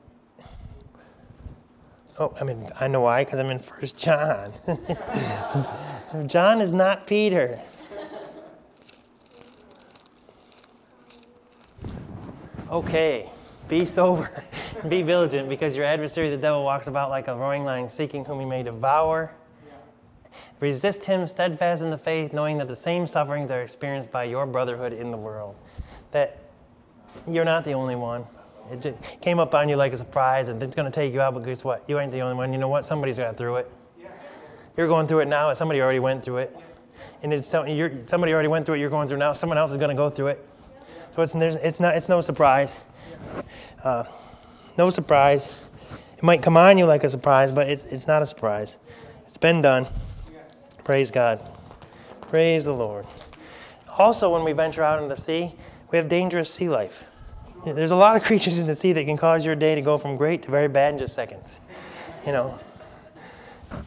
[2.20, 4.52] Oh, I mean, I know why, because I'm in First John.
[6.28, 7.58] John is not Peter.
[12.70, 13.30] Okay,
[13.68, 14.42] be sober,
[14.88, 18.40] be vigilant, because your adversary, the devil, walks about like a roaring lion, seeking whom
[18.40, 19.32] he may devour.
[20.58, 24.46] Resist him steadfast in the faith, knowing that the same sufferings are experienced by your
[24.46, 25.54] brotherhood in the world.
[26.12, 26.38] That
[27.28, 28.24] you're not the only one.
[28.72, 31.20] It just came up on you like a surprise, and it's going to take you
[31.20, 31.84] out, but guess what?
[31.86, 32.52] You ain't the only one.
[32.52, 32.84] You know what?
[32.84, 33.70] Somebody's got through it.
[34.76, 36.56] You're going through it now, and somebody already went through it.
[37.22, 39.32] And it's somebody already went through it, you're going through now.
[39.32, 40.48] Someone else is going to go through it.
[41.14, 42.80] So it's, it's, not, it's no surprise.
[43.82, 44.04] Uh,
[44.76, 45.64] no surprise.
[46.16, 48.78] It might come on you like a surprise, but it's, it's not a surprise.
[49.26, 49.86] It's been done.
[50.84, 51.40] Praise God.
[52.22, 53.06] Praise the Lord.
[53.98, 55.54] Also, when we venture out into the sea,
[55.90, 57.04] we have dangerous sea life.
[57.64, 59.98] There's a lot of creatures in the sea that can cause your day to go
[59.98, 61.60] from great to very bad in just seconds.
[62.24, 62.58] You know,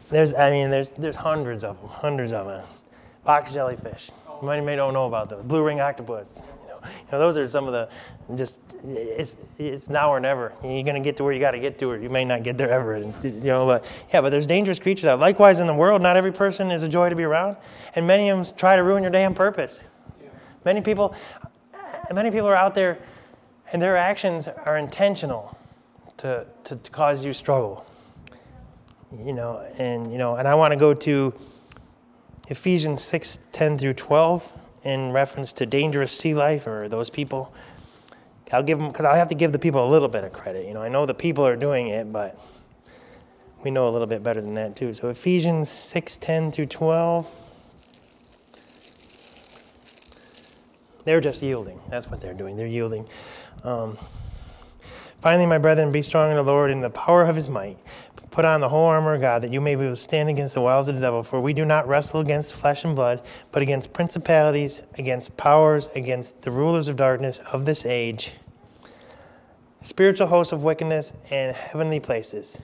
[0.08, 2.64] there's, I mean, there's, there's hundreds of them, hundreds of them.
[3.24, 4.10] Box jellyfish.
[4.42, 5.44] Many may don't know about those.
[5.44, 6.42] Blue ring octopus.
[7.12, 7.88] Know, those are some of the
[8.36, 10.52] just it's it's now or never.
[10.64, 12.56] You're gonna get to where you got to get to, or you may not get
[12.56, 12.94] there ever.
[12.94, 15.18] And, you know, but yeah, but there's dangerous creatures out.
[15.18, 17.56] Likewise, in the world, not every person is a joy to be around,
[17.94, 19.84] and many of them try to ruin your day on purpose.
[20.22, 20.30] Yeah.
[20.64, 21.14] Many people,
[22.12, 22.98] many people are out there,
[23.72, 25.56] and their actions are intentional
[26.18, 27.86] to, to, to cause you struggle.
[29.24, 31.34] You know, and you know, and I want to go to
[32.48, 37.52] Ephesians 6, 10 through 12 in reference to dangerous sea life or those people.
[38.52, 40.66] I'll give them because I have to give the people a little bit of credit.
[40.66, 42.38] You know, I know the people are doing it, but
[43.62, 44.92] we know a little bit better than that too.
[44.92, 47.36] So Ephesians 6, 10 through 12.
[51.04, 51.80] They're just yielding.
[51.88, 52.56] That's what they're doing.
[52.56, 53.06] They're yielding.
[53.64, 53.96] Um,
[55.20, 57.76] Finally, my brethren, be strong in the Lord and in the power of his might.
[58.30, 60.54] Put on the whole armor of God, that you may be able to stand against
[60.54, 61.22] the wiles of the devil.
[61.22, 66.40] For we do not wrestle against flesh and blood, but against principalities, against powers, against
[66.42, 68.32] the rulers of darkness of this age,
[69.82, 72.62] spiritual hosts of wickedness in heavenly places.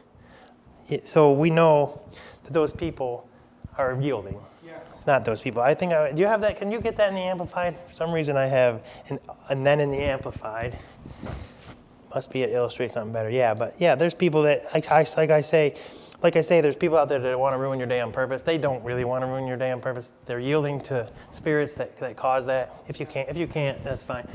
[1.03, 2.01] So we know
[2.45, 3.29] that those people
[3.77, 4.39] are yielding.
[4.65, 4.79] Yeah.
[4.95, 5.63] It's not those people.
[5.63, 5.93] I think.
[5.93, 6.59] I, do you have that?
[6.59, 7.77] Can you get that in the amplified?
[7.89, 9.19] For some reason, I have, and,
[9.51, 10.79] and then in the amplified
[12.17, 13.29] must be it illustrates something better.
[13.29, 15.77] Yeah, but yeah, there's people that like I, like I say,
[16.23, 18.43] like I say, there's people out there that want to ruin your day on purpose.
[18.43, 20.13] They don't really want to ruin your day on purpose.
[20.25, 22.73] They're yielding to spirits that, that cause that.
[22.89, 24.27] If you can't, if you can't, that's fine.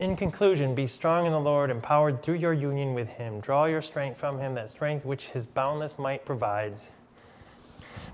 [0.00, 3.38] In conclusion, be strong in the Lord, empowered through your union with Him.
[3.38, 6.90] Draw your strength from Him, that strength which His boundless might provides.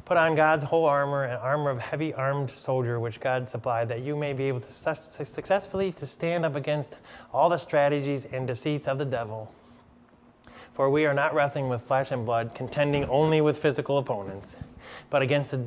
[0.04, 4.00] Put on God's whole armor, an armor of heavy armed soldier which God supplied, that
[4.00, 6.98] you may be able to su- successfully to stand up against
[7.32, 9.52] all the strategies and deceits of the devil.
[10.74, 14.56] For we are not wrestling with flesh and blood, contending only with physical opponents,
[15.10, 15.66] but against the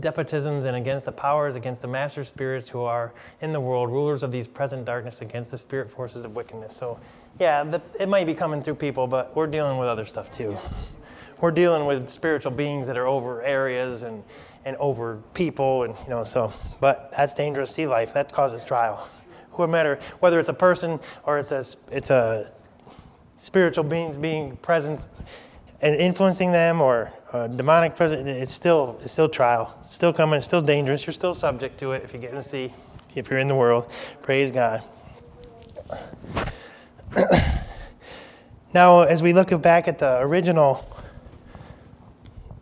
[0.00, 4.22] despotisms and against the powers, against the master spirits who are in the world, rulers
[4.22, 6.74] of these present darkness, against the spirit forces of wickedness.
[6.74, 6.98] So,
[7.38, 10.56] yeah, the, it might be coming through people, but we're dealing with other stuff too
[11.40, 14.22] we're dealing with spiritual beings that are over areas and,
[14.64, 16.24] and over people, and you know.
[16.24, 18.12] So, but that's dangerous sea life.
[18.14, 19.08] That causes trial.
[19.58, 22.52] No matter whether it's a person or it's a it's a
[23.36, 25.06] spiritual beings being presence
[25.80, 29.74] and influencing them or a demonic presence, it's still it's still trial.
[29.78, 30.36] It's still coming.
[30.36, 31.06] It's still dangerous.
[31.06, 32.70] You're still subject to it if you get in the sea.
[33.14, 34.82] If you're in the world, praise God.
[38.74, 40.84] now, as we look back at the original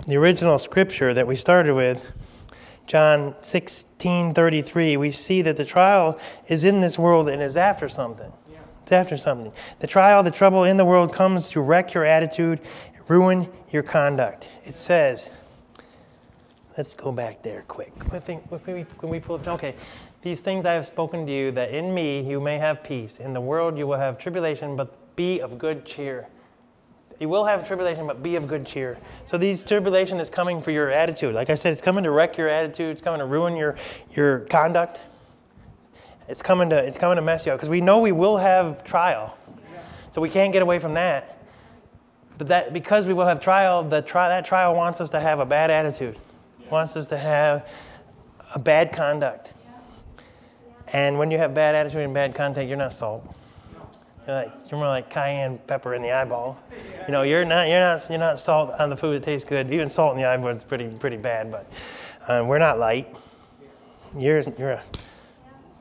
[0.07, 2.13] the original scripture that we started with,
[2.87, 8.33] John 16:33, we see that the trial is in this world and is after something.
[8.83, 9.51] It's after something.
[9.79, 12.61] The trial, the trouble in the world comes to wreck your attitude,
[13.09, 14.51] ruin your conduct.
[14.67, 15.31] It says,
[16.77, 17.93] let's go back there quick.
[18.11, 18.23] When
[18.67, 19.75] we, when we pull, okay,
[20.21, 23.21] these things I have spoken to you, that in me you may have peace.
[23.21, 26.29] In the world you will have tribulation, but be of good cheer.
[27.25, 28.99] You will have tribulation, but be of good cheer.
[29.25, 31.35] So these tribulation is coming for your attitude.
[31.35, 32.91] Like I said, it's coming to wreck your attitude.
[32.91, 33.77] It's coming to ruin your,
[34.15, 35.05] your conduct.
[36.29, 38.85] It's coming to it's coming to mess you up because we know we will have
[38.85, 39.39] trial,
[40.11, 41.43] so we can't get away from that.
[42.37, 45.41] But that because we will have trial, the tri- that trial wants us to have
[45.41, 46.19] a bad attitude,
[46.71, 47.67] wants us to have
[48.55, 49.55] a bad conduct.
[50.93, 53.35] And when you have bad attitude and bad conduct, you're not salt.
[54.27, 56.59] You're like you're more like cayenne pepper in the eyeball.
[57.07, 59.73] You know, you're not you're not you're not salt on the food that tastes good.
[59.73, 61.51] Even salt in the eyeball is pretty pretty bad.
[61.51, 61.71] But
[62.27, 63.15] uh, we're not light.
[64.17, 64.83] You're you're a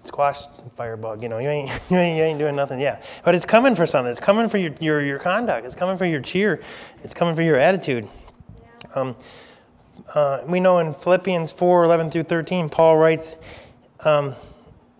[0.03, 1.23] squash firebug.
[1.23, 2.81] You know, you ain't, you ain't you ain't doing nothing.
[2.81, 4.11] Yeah, but it's coming for something.
[4.11, 5.65] It's coming for your your your conduct.
[5.65, 6.61] It's coming for your cheer.
[7.03, 8.07] It's coming for your attitude.
[8.95, 9.15] Um,
[10.13, 13.37] uh, we know in Philippians 4 11 through 13, Paul writes,
[14.03, 14.35] um,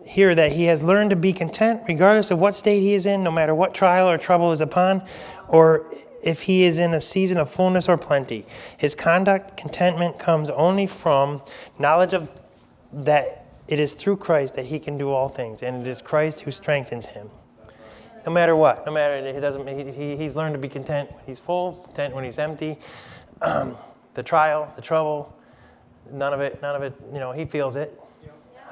[0.05, 3.23] here that he has learned to be content regardless of what state he is in,
[3.23, 5.01] no matter what trial or trouble is upon,
[5.47, 5.85] or
[6.21, 8.45] if he is in a season of fullness or plenty.
[8.77, 11.41] His conduct, contentment comes only from
[11.79, 12.29] knowledge of
[12.93, 16.41] that it is through Christ that he can do all things, and it is Christ
[16.41, 17.29] who strengthens him.
[18.25, 21.39] No matter what, no matter he doesn't, he, he's learned to be content when he's
[21.39, 22.77] full, content when he's empty.
[23.41, 23.77] Um,
[24.13, 25.35] the trial, the trouble,
[26.11, 26.93] none of it, none of it.
[27.11, 27.99] You know, he feels it.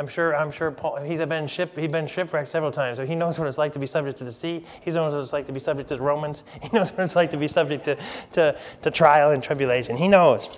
[0.01, 0.35] I'm sure.
[0.35, 0.71] I'm sure.
[0.71, 1.77] Paul, he's been ship.
[1.77, 4.23] He's been shipwrecked several times, so he knows what it's like to be subject to
[4.23, 4.65] the sea.
[4.81, 6.43] He knows what it's like to be subject to the Romans.
[6.63, 7.99] He knows what it's like to be subject to,
[8.31, 9.95] to, to trial and tribulation.
[9.95, 10.49] He knows.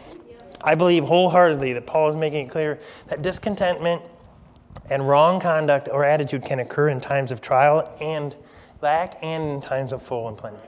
[0.63, 4.01] I believe wholeheartedly that Paul is making it clear that discontentment
[4.89, 8.34] and wrong conduct or attitude can occur in times of trial and
[8.82, 10.63] lack, and in times of full and plenty.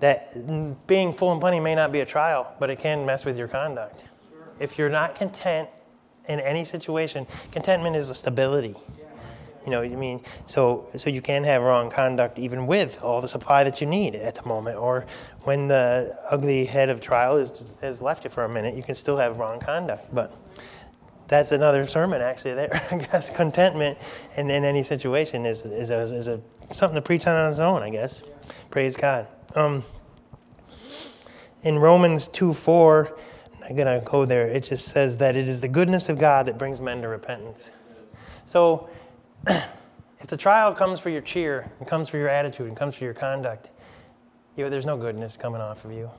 [0.00, 3.38] That being full and plenty may not be a trial, but it can mess with
[3.38, 4.10] your conduct.
[4.60, 5.70] If you're not content
[6.28, 7.26] in any situation.
[7.50, 8.74] Contentment is a stability.
[9.64, 13.28] You know, you mean so so you can have wrong conduct even with all the
[13.28, 15.06] supply that you need at the moment, or
[15.42, 18.96] when the ugly head of trial is has left you for a minute, you can
[18.96, 20.12] still have wrong conduct.
[20.12, 20.36] But
[21.28, 22.54] that's another sermon actually.
[22.54, 23.98] There, I guess contentment
[24.36, 26.40] in, in any situation is is a, is a
[26.72, 27.82] something to preach on on its own.
[27.82, 28.22] I guess.
[28.70, 29.28] Praise God.
[29.54, 29.84] Um,
[31.62, 33.16] in Romans two four
[33.68, 34.48] I'm going to go there.
[34.48, 37.70] It just says that it is the goodness of God that brings men to repentance.
[38.44, 38.90] So,
[39.46, 43.04] if the trial comes for your cheer, and comes for your attitude, and comes for
[43.04, 43.70] your conduct,
[44.56, 46.10] you there's no goodness coming off of you.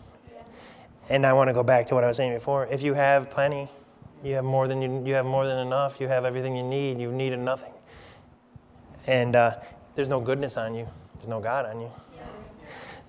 [1.09, 2.65] And I want to go back to what I was saying before.
[2.67, 3.67] If you have plenty,
[4.23, 5.99] you have more than you, you have more than enough.
[5.99, 6.99] You have everything you need.
[6.99, 7.73] You've needed nothing.
[9.05, 9.57] And uh,
[9.95, 10.87] there's no goodness on you.
[11.15, 11.91] There's no God on you.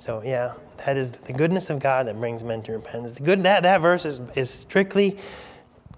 [0.05, 0.53] So yeah,
[0.85, 3.19] that is the goodness of God that brings men to repentance.
[3.19, 5.17] Good that, that verse is, is strictly,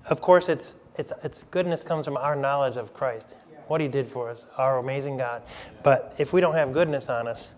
[0.09, 3.35] of course, it's it's its goodness comes from our knowledge of Christ,
[3.67, 5.43] what He did for us, our amazing God.
[5.83, 7.51] But if we don't have goodness on us,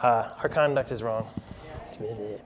[0.00, 1.26] uh, our conduct is wrong.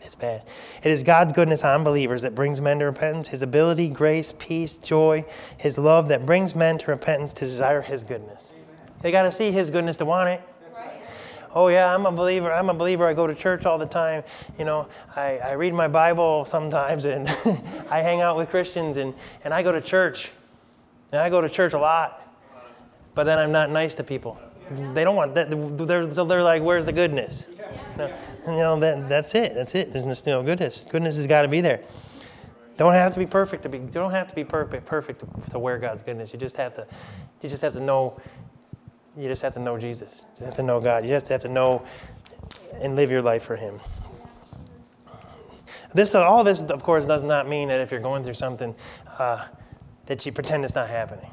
[0.01, 0.43] It's bad.
[0.83, 3.29] It is God's goodness on believers that brings men to repentance.
[3.29, 5.23] His ability, grace, peace, joy,
[5.59, 8.53] His love that brings men to repentance to desire His goodness.
[9.03, 10.41] They got to see His goodness to want it
[11.55, 12.53] oh yeah, I'm a believer.
[12.53, 13.07] I'm a believer.
[13.07, 14.25] I go to church all the time.
[14.59, 17.29] You know, I, I read my Bible sometimes, and
[17.91, 19.15] I hang out with Christians, and,
[19.45, 20.33] and I go to church.
[21.13, 22.21] And I go to church a lot.
[23.15, 24.41] But then I'm not nice to people.
[24.93, 25.51] They don't want that.
[25.51, 27.49] They're, they're like, where's the goodness?
[27.99, 28.09] You
[28.47, 29.55] know, that, that's it.
[29.55, 29.93] That's it.
[29.93, 30.85] There's no goodness.
[30.91, 31.81] Goodness has got to be there.
[32.77, 33.79] Don't have to be perfect to be.
[33.79, 36.33] You don't have to be perfect perfect to, to wear God's goodness.
[36.33, 36.87] You just have to.
[37.41, 38.21] You just have to know
[39.17, 40.27] you just have to know Jesus.
[40.39, 41.05] You have to know God.
[41.05, 41.85] You just have to know
[42.81, 43.79] and live your life for Him.
[45.93, 48.75] This, all this, of course, does not mean that if you're going through something,
[49.19, 49.47] uh,
[50.07, 51.31] that you pretend it's not happening.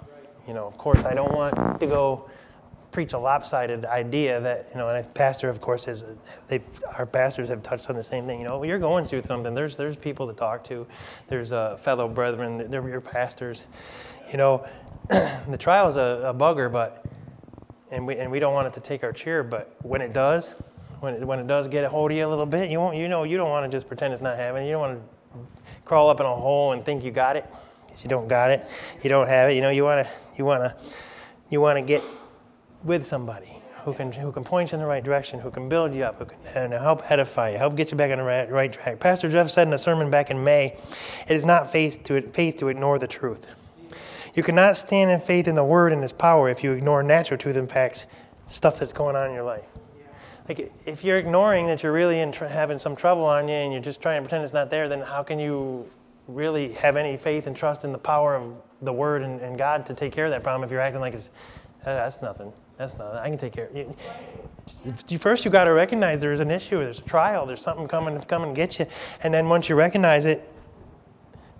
[0.47, 2.29] You know, of course, I don't want to go
[2.91, 6.05] preach a lopsided idea that you know, and a pastor, of course, is
[6.47, 6.61] they
[6.97, 8.39] our pastors have touched on the same thing.
[8.39, 9.53] You know, you're going through something.
[9.53, 10.85] There's there's people to talk to.
[11.27, 12.69] There's uh, fellow brethren.
[12.69, 13.65] They're your pastors.
[14.31, 14.67] You know,
[15.09, 17.00] the trial is a, a bugger, but
[17.91, 19.43] and we and we don't want it to take our cheer.
[19.43, 20.51] But when it does,
[21.01, 22.97] when it, when it does get a hold of you a little bit, you won't.
[22.97, 24.67] You know, you don't want to just pretend it's not happening.
[24.67, 25.39] You don't want to
[25.85, 27.45] crawl up in a hole and think you got it.
[27.85, 28.65] because You don't got it.
[29.03, 29.53] You don't have it.
[29.53, 30.13] You know, you want to.
[30.37, 30.75] You want to.
[31.49, 32.01] You want to get
[32.83, 35.93] with somebody who can, who can point you in the right direction, who can build
[35.93, 38.49] you up, who can and help edify you, help get you back on the right,
[38.49, 38.99] right track.
[38.99, 40.77] Pastor Jeff said in a sermon back in May,
[41.27, 43.47] it is not faith to, faith to ignore the truth.
[44.33, 47.37] You cannot stand in faith in the word and its power if you ignore natural
[47.37, 48.05] truth and facts,
[48.47, 49.65] stuff that's going on in your life.
[50.47, 53.81] Like if you're ignoring that you're really tr- having some trouble on you and you're
[53.81, 55.89] just trying to pretend it's not there, then how can you
[56.27, 59.85] really have any faith and trust in the power of the word and, and God
[59.85, 61.31] to take care of that problem if you're acting like it's
[61.81, 62.53] uh, that's nothing.
[62.77, 63.15] That's not.
[63.15, 63.69] I can take care.
[63.73, 63.95] You,
[65.07, 66.83] you first, you got to recognize there's an issue.
[66.83, 67.45] There's a trial.
[67.45, 68.85] There's something coming to come and get you.
[69.23, 70.50] And then once you recognize it,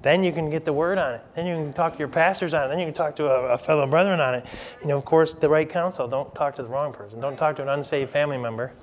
[0.01, 1.21] then you can get the word on it.
[1.35, 2.67] Then you can talk to your pastors on it.
[2.69, 4.45] Then you can talk to a, a fellow brethren on it.
[4.81, 6.07] You know, of course, the right counsel.
[6.07, 7.19] Don't talk to the wrong person.
[7.19, 8.73] Don't talk to an unsaved family member.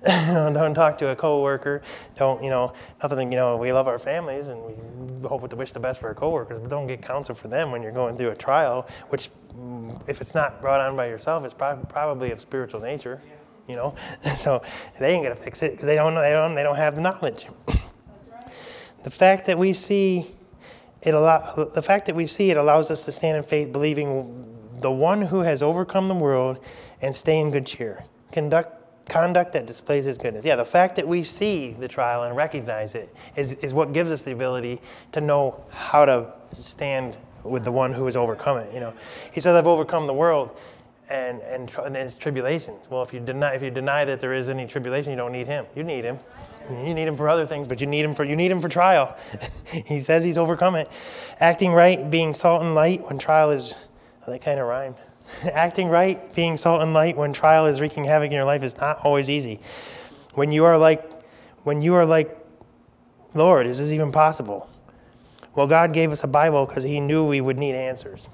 [0.06, 1.82] don't talk to a coworker.
[2.16, 3.32] Don't you know nothing.
[3.32, 6.14] You know we love our families and we hope to wish the best for our
[6.14, 8.86] coworkers, but don't get counsel for them when you're going through a trial.
[9.08, 13.20] Which, mm, if it's not brought on by yourself, it's probably of spiritual nature.
[13.66, 13.94] You know,
[14.36, 14.62] so
[15.00, 16.20] they ain't gonna fix it because they don't know.
[16.20, 16.54] They don't.
[16.54, 17.46] They don't have the knowledge.
[19.06, 20.26] The fact that we see
[21.00, 24.44] it allow, the fact that we see it allows us to stand in faith, believing
[24.80, 26.58] the one who has overcome the world
[27.00, 28.04] and stay in good cheer.
[28.32, 30.44] Conduct conduct that displays his goodness.
[30.44, 34.10] Yeah, the fact that we see the trial and recognize it is, is what gives
[34.10, 34.80] us the ability
[35.12, 38.74] to know how to stand with the one who has overcome it.
[38.74, 38.92] You know,
[39.30, 40.50] he says, "I've overcome the world."
[41.08, 42.90] And, and, and its tribulations.
[42.90, 45.46] Well, if you deny if you deny that there is any tribulation, you don't need
[45.46, 45.64] him.
[45.76, 46.18] You need him.
[46.70, 48.68] You need him for other things, but you need him for you need him for
[48.68, 49.16] trial.
[49.86, 50.90] he says he's overcome it.
[51.38, 53.74] Acting right, being salt and light when trial is
[54.26, 54.94] oh, that kind of rhyme.
[55.52, 58.76] Acting right, being salt and light when trial is wreaking havoc in your life is
[58.78, 59.60] not always easy.
[60.34, 61.12] When you are like,
[61.62, 62.36] when you are like,
[63.34, 64.68] Lord, is this even possible?
[65.54, 68.28] Well, God gave us a Bible because He knew we would need answers.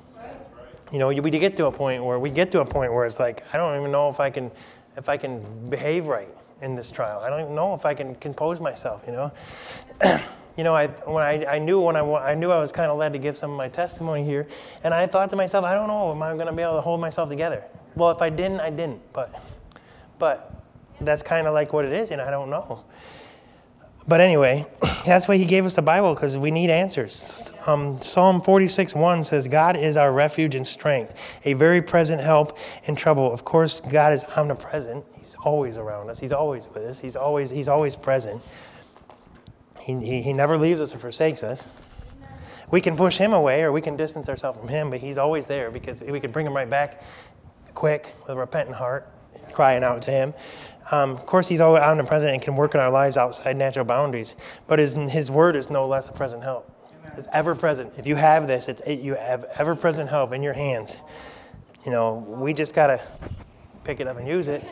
[0.90, 3.18] You know, we get to a point where we get to a point where it's
[3.18, 4.51] like, I don't even know if I can,
[4.97, 6.29] if I can behave right
[6.62, 7.20] in this trial.
[7.20, 9.03] I don't know if I can compose myself.
[9.07, 9.33] You know.
[10.57, 12.98] you know, I, when I, I knew when I, I knew I was kind of
[12.98, 14.46] led to give some of my testimony here,
[14.85, 16.81] and I thought to myself, I don't know, am I going to be able to
[16.81, 17.64] hold myself together?
[17.94, 19.01] Well, if I didn't, I didn't.
[19.12, 19.42] But,
[20.18, 20.53] but
[21.01, 22.85] that's kind of like what it is, and I don't know.
[24.09, 24.67] But anyway,
[25.05, 27.53] that's why he gave us the Bible because we need answers.
[27.67, 32.59] Um, Psalm 46 1 says, God is our refuge and strength, a very present help
[32.85, 33.33] in trouble.
[33.33, 35.05] Of course, God is omnipresent.
[35.19, 38.43] He's always around us, He's always with us, He's always, he's always present.
[39.81, 41.69] He, he, he never leaves us or forsakes us.
[42.71, 45.47] We can push him away or we can distance ourselves from him, but he's always
[45.47, 47.03] there because we can bring him right back
[47.75, 49.09] quick with a repentant heart,
[49.53, 50.33] crying out to him.
[50.90, 54.37] Um, of course, he's always omnipresent and can work in our lives outside natural boundaries,
[54.66, 56.68] but his, his word is no less a present help.
[57.16, 57.92] It's ever present.
[57.97, 61.01] If you have this, it's it, you have ever present help in your hands.
[61.85, 63.01] You know, we just got to
[63.85, 64.64] pick it up and use it.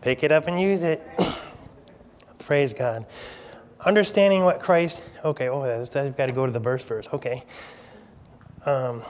[0.00, 1.02] Pick it up and use it.
[2.38, 3.06] Praise God
[3.84, 5.04] understanding what Christ.
[5.24, 7.12] Okay, oh, that's, I've got to go to the verse first.
[7.12, 7.44] Okay.
[8.64, 9.02] Um,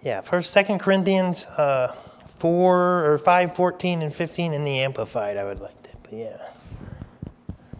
[0.00, 1.94] yeah, first, Second Corinthians uh,
[2.38, 5.36] four or five, fourteen and fifteen in the Amplified.
[5.36, 6.48] I would like that, but yeah,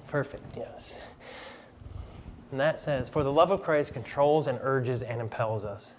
[0.08, 0.56] perfect.
[0.56, 1.02] Yes.
[2.50, 5.94] And that says, "For the love of Christ controls and urges and impels us."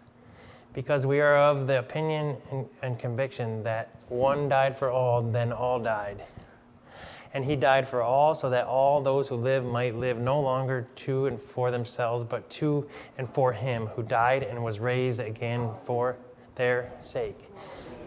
[0.72, 5.52] because we are of the opinion and, and, conviction that one died for all, then
[5.52, 6.24] all died
[7.34, 10.88] and he died for all, so that all those who live might live no longer
[10.96, 15.70] to and for themselves, but to and for him who died and was raised again
[15.86, 16.18] for
[16.56, 17.38] their sake.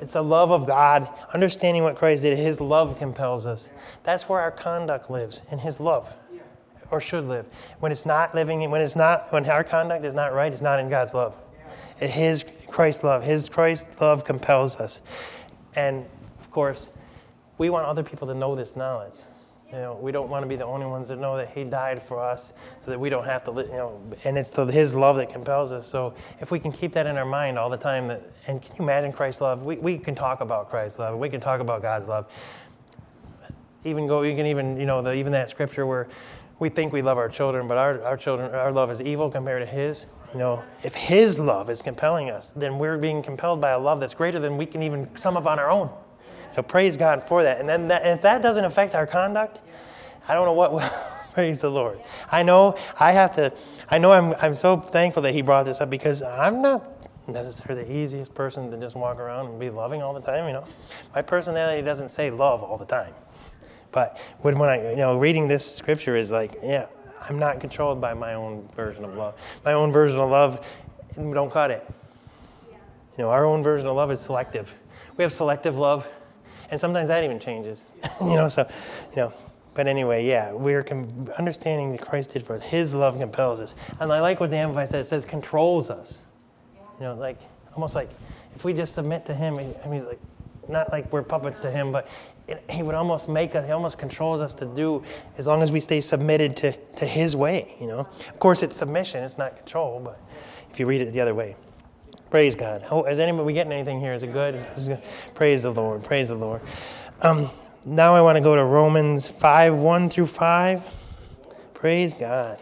[0.03, 2.37] It's the love of God, understanding what Christ did.
[2.37, 3.71] His love compels us.
[4.03, 6.13] That's where our conduct lives, in His love,
[6.91, 7.47] or should live.
[7.79, 10.81] When it's not living, when it's not, when our conduct is not right, it's not
[10.81, 11.41] in God's love.
[12.01, 15.03] His Christ love, His Christ love compels us.
[15.77, 16.05] And
[16.41, 16.91] of course,
[17.59, 19.15] we want other people to know this knowledge.
[19.73, 22.03] You know, we don't want to be the only ones that know that He died
[22.03, 25.31] for us, so that we don't have to, you know, and it's His love that
[25.31, 25.89] compels us.
[25.89, 28.77] So if we can keep that in our mind all the time, that, and can
[28.77, 29.63] you imagine Christ's love?
[29.63, 31.19] We, we can talk about Christ's love.
[31.19, 32.31] We can talk about God's love.
[33.85, 36.07] Even go, you can even, you know, the, even that scripture where,
[36.63, 39.67] we think we love our children, but our, our children, our love is evil compared
[39.67, 40.07] to His.
[40.33, 43.99] You know, if His love is compelling us, then we're being compelled by a love
[43.99, 45.91] that's greater than we can even sum up on our own.
[46.53, 47.61] So praise God for that.
[47.61, 49.61] And then that, if that doesn't affect our conduct,
[50.29, 50.81] I don't know what will.
[51.33, 52.01] praise the Lord.
[52.31, 53.53] I know I have to,
[53.91, 56.85] I know I'm, I'm so thankful that He brought this up because I'm not
[57.27, 60.53] necessarily the easiest person to just walk around and be loving all the time, you
[60.53, 60.67] know.
[61.15, 63.15] My personality doesn't say love all the time.
[63.93, 66.87] But when, when I, you know, reading this scripture is like, yeah,
[67.29, 69.35] I'm not controlled by my own version of love.
[69.65, 70.67] My own version of love,
[71.17, 71.87] don't cut it.
[73.17, 74.75] You know, our own version of love is selective.
[75.17, 76.09] We have selective love,
[76.73, 77.93] and sometimes that even changes.
[78.23, 78.67] you know, so,
[79.11, 79.33] you know,
[79.75, 82.63] but anyway, yeah, we're com- understanding that Christ did for us.
[82.63, 83.75] His love compels us.
[84.01, 85.07] And I like what the Amplified says.
[85.07, 86.23] It says controls us.
[86.99, 87.39] You know, like,
[87.75, 88.09] almost like
[88.57, 90.21] if we just submit to Him, I mean, like,
[90.67, 92.09] not like we're puppets to Him, but
[92.69, 95.03] he would almost make us, he almost controls us to do
[95.39, 98.01] as long as we stay submitted to, to his way, you know.
[98.01, 100.19] Of course, it's submission, it's not control, but
[100.71, 101.55] if you read it the other way.
[102.33, 102.83] Praise God.
[102.91, 104.15] Oh, is anybody we getting anything here?
[104.15, 104.55] Is it good?
[104.75, 105.35] Is it good?
[105.35, 106.03] Praise the Lord.
[106.03, 106.63] Praise the Lord.
[107.21, 107.51] Um,
[107.85, 111.05] now I want to go to Romans 5 1 through 5.
[111.75, 112.59] Praise God.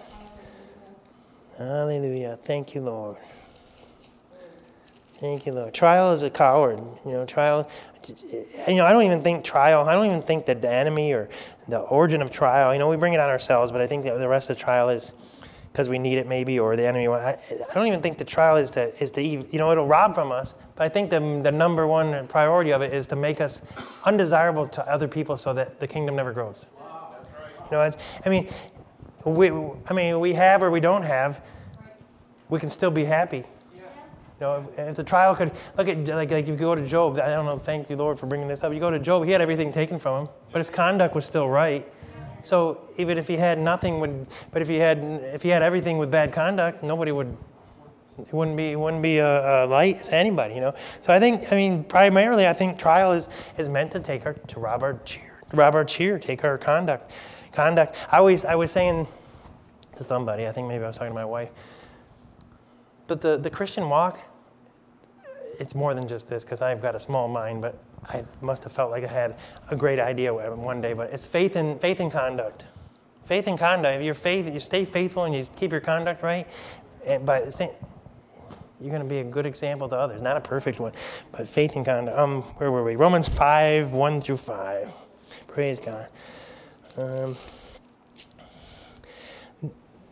[1.56, 2.36] Hallelujah.
[2.42, 3.16] Thank you, Lord.
[5.20, 5.72] Thank you, Lord.
[5.72, 6.80] Trial is a coward.
[7.06, 7.70] You know, trial
[8.66, 11.28] you know, I don't even think trial, I don't even think that the enemy or
[11.68, 14.18] the origin of trial, you know, we bring it on ourselves, but I think that
[14.18, 15.12] the rest of trial is
[15.72, 17.06] because we need it maybe, or the enemy.
[17.06, 20.14] I, I don't even think the trial is to, is to, you know, it'll rob
[20.14, 23.40] from us, but I think the, the number one priority of it is to make
[23.40, 23.62] us
[24.04, 26.66] undesirable to other people so that the kingdom never grows.
[26.76, 27.70] Wow, right.
[27.70, 27.96] You know, it's,
[28.26, 28.48] I mean,
[29.24, 29.50] we,
[29.86, 31.40] I mean, we have or we don't have,
[32.48, 33.44] we can still be happy.
[34.40, 36.86] You know, if, if, the trial could look at like, like if you go to
[36.86, 37.58] Job, I don't know.
[37.58, 38.72] Thank you, Lord, for bringing this up.
[38.72, 41.46] You go to Job, he had everything taken from him, but his conduct was still
[41.46, 41.86] right.
[42.42, 45.98] So even if he had nothing, would but if he had if he had everything
[45.98, 47.36] with bad conduct, nobody would.
[48.18, 50.74] It wouldn't be it wouldn't be a, a light to anybody, you know.
[51.00, 54.34] So I think I mean primarily I think trial is is meant to take our
[54.34, 57.10] to rob our cheer, rob our cheer, take our conduct,
[57.52, 57.96] conduct.
[58.12, 59.06] I always I was saying
[59.96, 61.50] to somebody, I think maybe I was talking to my wife,
[63.06, 64.20] but the the Christian walk
[65.60, 68.72] it's more than just this because I've got a small mind, but I must have
[68.72, 69.36] felt like I had
[69.70, 70.94] a great idea one day.
[70.94, 72.66] But it's faith in faith in conduct.
[73.26, 74.00] Faith in conduct.
[74.00, 76.48] If you're faith, you stay faithful and you keep your conduct right,
[77.06, 77.70] and by the same,
[78.80, 80.22] you're going to be a good example to others.
[80.22, 80.92] Not a perfect one,
[81.30, 82.18] but faith in conduct.
[82.18, 82.96] Um, where were we?
[82.96, 84.90] Romans five one through five.
[85.46, 86.08] Praise God.
[86.96, 87.36] Um,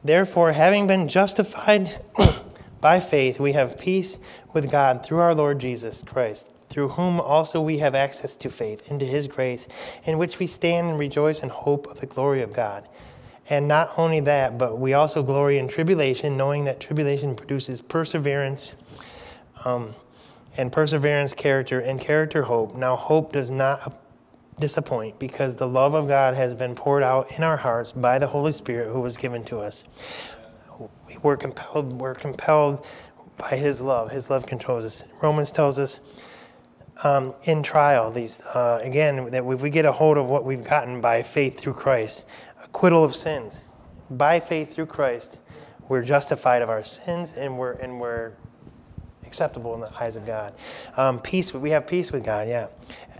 [0.04, 1.90] Therefore, having been justified
[2.80, 4.18] by faith, we have peace
[4.54, 8.90] with God through our Lord Jesus Christ, through whom also we have access to faith
[8.90, 9.66] into his grace,
[10.04, 12.86] in which we stand and rejoice in hope of the glory of God.
[13.50, 18.74] And not only that, but we also glory in tribulation, knowing that tribulation produces perseverance,
[19.64, 19.94] um,
[20.56, 22.76] and perseverance, character, and character, hope.
[22.76, 23.96] Now, hope does not
[24.60, 28.26] disappoint because the love of God has been poured out in our hearts by the
[28.26, 29.84] Holy Spirit who was given to us.
[31.22, 32.86] We're compelled, we're compelled
[33.36, 34.10] by his love.
[34.10, 35.04] His love controls us.
[35.22, 36.00] Romans tells us
[37.04, 40.64] um, in trial, these uh, again, that if we get a hold of what we've
[40.64, 42.24] gotten by faith through Christ,
[42.62, 43.64] acquittal of sins.
[44.10, 45.38] By faith through Christ,
[45.88, 48.32] we're justified of our sins and we're, and we're
[49.24, 50.54] acceptable in the eyes of God.
[50.96, 52.66] Um, peace, we have peace with God, yeah.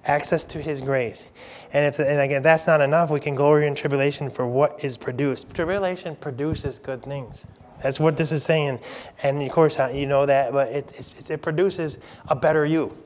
[0.08, 1.26] Access to His grace.
[1.72, 4.96] And if and again that's not enough, we can glory in tribulation for what is
[4.96, 5.54] produced.
[5.54, 7.46] Tribulation produces good things.
[7.82, 8.80] That's what this is saying.
[9.22, 11.98] And of course, uh, you know that, but it, it produces
[12.28, 12.96] a better you.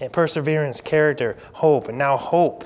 [0.00, 1.88] And perseverance, character, hope.
[1.88, 2.64] And now, hope.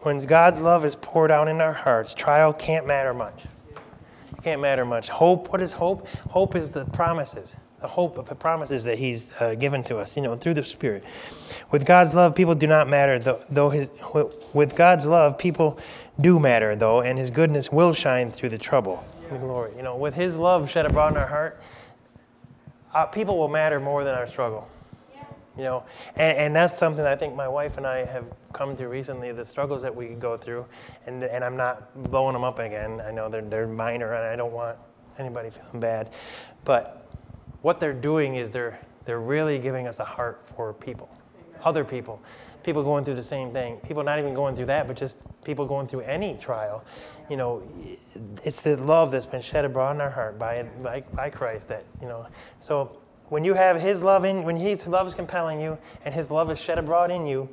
[0.00, 3.44] When God's love is poured out in our hearts, trial can't matter much.
[3.74, 5.10] It can't matter much.
[5.10, 6.08] Hope, what is hope?
[6.30, 10.16] Hope is the promises, the hope of the promises that He's uh, given to us,
[10.16, 11.04] you know, through the Spirit.
[11.70, 13.90] With God's love, people do not matter, though, though his,
[14.52, 15.78] with God's love, people
[16.20, 19.72] do matter, though, and His goodness will shine through the trouble the glory.
[19.76, 21.60] You know, with His love shed abroad in our heart,
[22.92, 24.68] uh, people will matter more than our struggle.
[25.14, 25.24] Yeah.
[25.56, 25.84] You know,
[26.16, 29.32] and, and that's something I think my wife and I have come to recently.
[29.32, 30.66] The struggles that we go through,
[31.06, 33.00] and and I'm not blowing them up again.
[33.00, 34.76] I know they're they're minor, and I don't want
[35.18, 36.10] anybody feeling bad,
[36.64, 36.99] but
[37.62, 41.08] what they're doing is they're they're really giving us a heart for people,
[41.64, 42.22] other people
[42.62, 43.76] people going through the same thing.
[43.78, 46.84] People not even going through that, but just people going through any trial.
[47.28, 47.62] You know,
[48.44, 51.84] it's the love that's been shed abroad in our heart by, by, by Christ that,
[52.00, 52.26] you know.
[52.58, 52.98] So
[53.28, 56.50] when you have His love in, when His love is compelling you and His love
[56.50, 57.48] is shed abroad in you,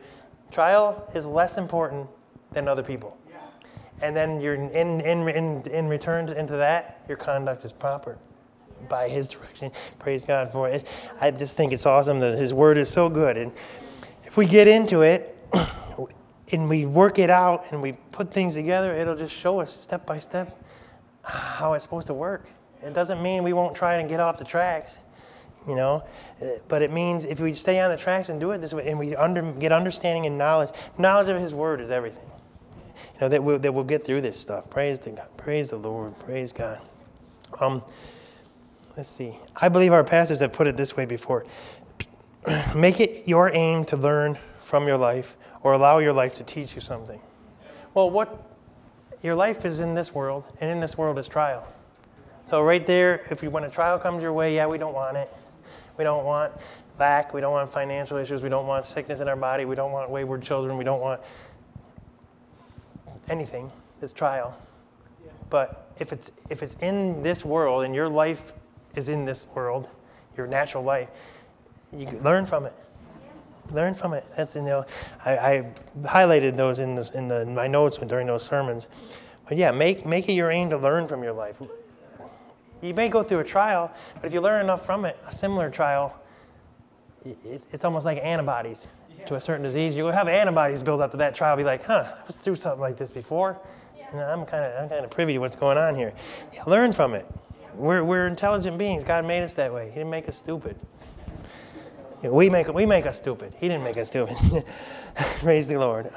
[0.52, 2.08] trial is less important
[2.52, 3.18] than other people.
[4.00, 4.70] And then you're in,
[5.02, 8.20] in, in, in return into that, your conduct is proper
[8.90, 9.72] by His direction.
[10.00, 10.88] Praise God for it.
[11.20, 13.38] I just think it's awesome that His Word is so good.
[13.38, 13.52] And
[14.24, 15.42] if we get into it
[16.52, 20.06] and we work it out and we put things together, it'll just show us step
[20.06, 20.62] by step
[21.24, 22.48] how it's supposed to work.
[22.82, 25.02] It doesn't mean we won't try and get off the tracks,
[25.68, 26.04] you know,
[26.68, 28.98] but it means if we stay on the tracks and do it this way and
[29.00, 32.30] we under, get understanding and knowledge, knowledge of His Word is everything.
[33.16, 34.70] You know, that we'll, that we'll get through this stuff.
[34.70, 35.28] Praise the God.
[35.38, 36.18] Praise the Lord.
[36.20, 36.80] Praise God.
[37.60, 37.82] Um,
[38.98, 39.38] let's see.
[39.56, 41.46] I believe our pastors have put it this way before.
[42.76, 46.76] Make it your aim to learn from your life or allow your life to teach
[46.76, 47.22] you something.
[47.94, 48.44] Well, what
[49.22, 51.68] your life is in this world, and in this world is trial.
[52.46, 55.18] So right there, if you when a trial comes your way, yeah, we don't want
[55.18, 55.32] it.
[55.98, 56.54] We don't want
[57.00, 57.34] lack.
[57.34, 58.42] We don't want financial issues.
[58.42, 59.66] We don't want sickness in our body.
[59.66, 60.78] We don't want wayward children.
[60.78, 61.22] We don't want
[63.30, 63.72] anything.
[64.02, 64.58] It's trial.
[65.50, 68.54] But if it's if it's in this world and your life
[68.98, 69.90] is in this world,
[70.36, 71.10] your natural life,
[71.94, 72.74] you learn from it.
[73.72, 74.26] Learn from it.
[74.36, 74.86] That's you know,
[75.26, 75.66] I, I
[76.02, 78.88] highlighted those in, this, in, the, in my notes during those sermons.
[79.48, 81.62] But yeah, make make it your aim to learn from your life.
[82.82, 85.70] You may go through a trial, but if you learn enough from it, a similar
[85.70, 86.22] trial,
[87.46, 88.90] it's, it's almost like antibodies
[89.26, 89.96] to a certain disease.
[89.98, 91.58] You'll have antibodies build up to that trial.
[91.58, 93.58] Be like, huh, I was through something like this before.
[94.12, 96.14] And I'm kind of I'm kind of privy to what's going on here.
[96.54, 97.26] Yeah, learn from it.
[97.78, 99.04] We're, we're intelligent beings.
[99.04, 99.90] God made us that way.
[99.90, 100.76] He didn't make us stupid.
[102.24, 103.54] We make we make us stupid.
[103.60, 104.36] He didn't make us stupid.
[105.40, 106.10] Praise the Lord.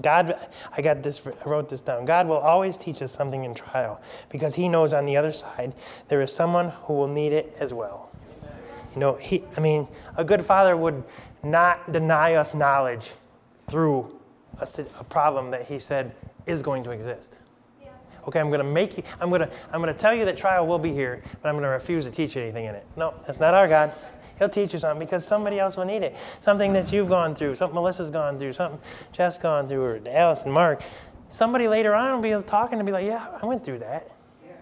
[0.00, 0.36] God,
[0.76, 1.20] I got this.
[1.26, 2.04] I wrote this down.
[2.04, 4.00] God will always teach us something in trial
[4.30, 5.74] because He knows on the other side
[6.06, 8.10] there is someone who will need it as well.
[8.94, 9.42] You know, He.
[9.56, 11.02] I mean, a good father would
[11.42, 13.12] not deny us knowledge
[13.66, 14.16] through
[14.60, 14.68] a,
[15.00, 16.14] a problem that He said
[16.46, 17.40] is going to exist.
[18.26, 19.02] Okay, I'm going to make you.
[19.20, 19.50] I'm going to.
[19.72, 22.04] I'm going to tell you that trial will be here, but I'm going to refuse
[22.04, 22.86] to teach you anything in it.
[22.96, 23.92] No, that's not our God.
[24.38, 26.16] He'll teach you something because somebody else will need it.
[26.40, 28.80] Something that you've gone through, something Melissa's gone through, something
[29.12, 30.82] Jeff's gone through, or Alice and Mark.
[31.28, 34.08] Somebody later on will be talking and be like, "Yeah, I went through that.
[34.44, 34.52] Yeah.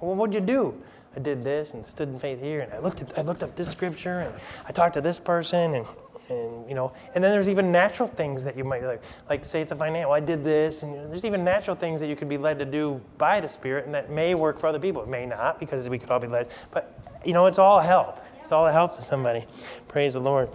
[0.00, 0.74] Well, what'd you do?
[1.14, 3.54] I did this and stood in faith here, and I looked at I looked up
[3.56, 4.34] this scripture, and
[4.66, 5.86] I talked to this person, and
[6.28, 9.60] and you know and then there's even natural things that you might like like say
[9.60, 12.38] it's a financial i did this and there's even natural things that you could be
[12.38, 15.24] led to do by the spirit and that may work for other people it may
[15.24, 18.68] not because we could all be led but you know it's all help it's all
[18.68, 19.44] a help to somebody.
[19.88, 20.48] Praise the Lord.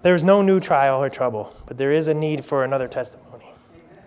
[0.00, 3.44] There's no new trial or trouble, but there is a need for another testimony.
[3.44, 4.04] Amen.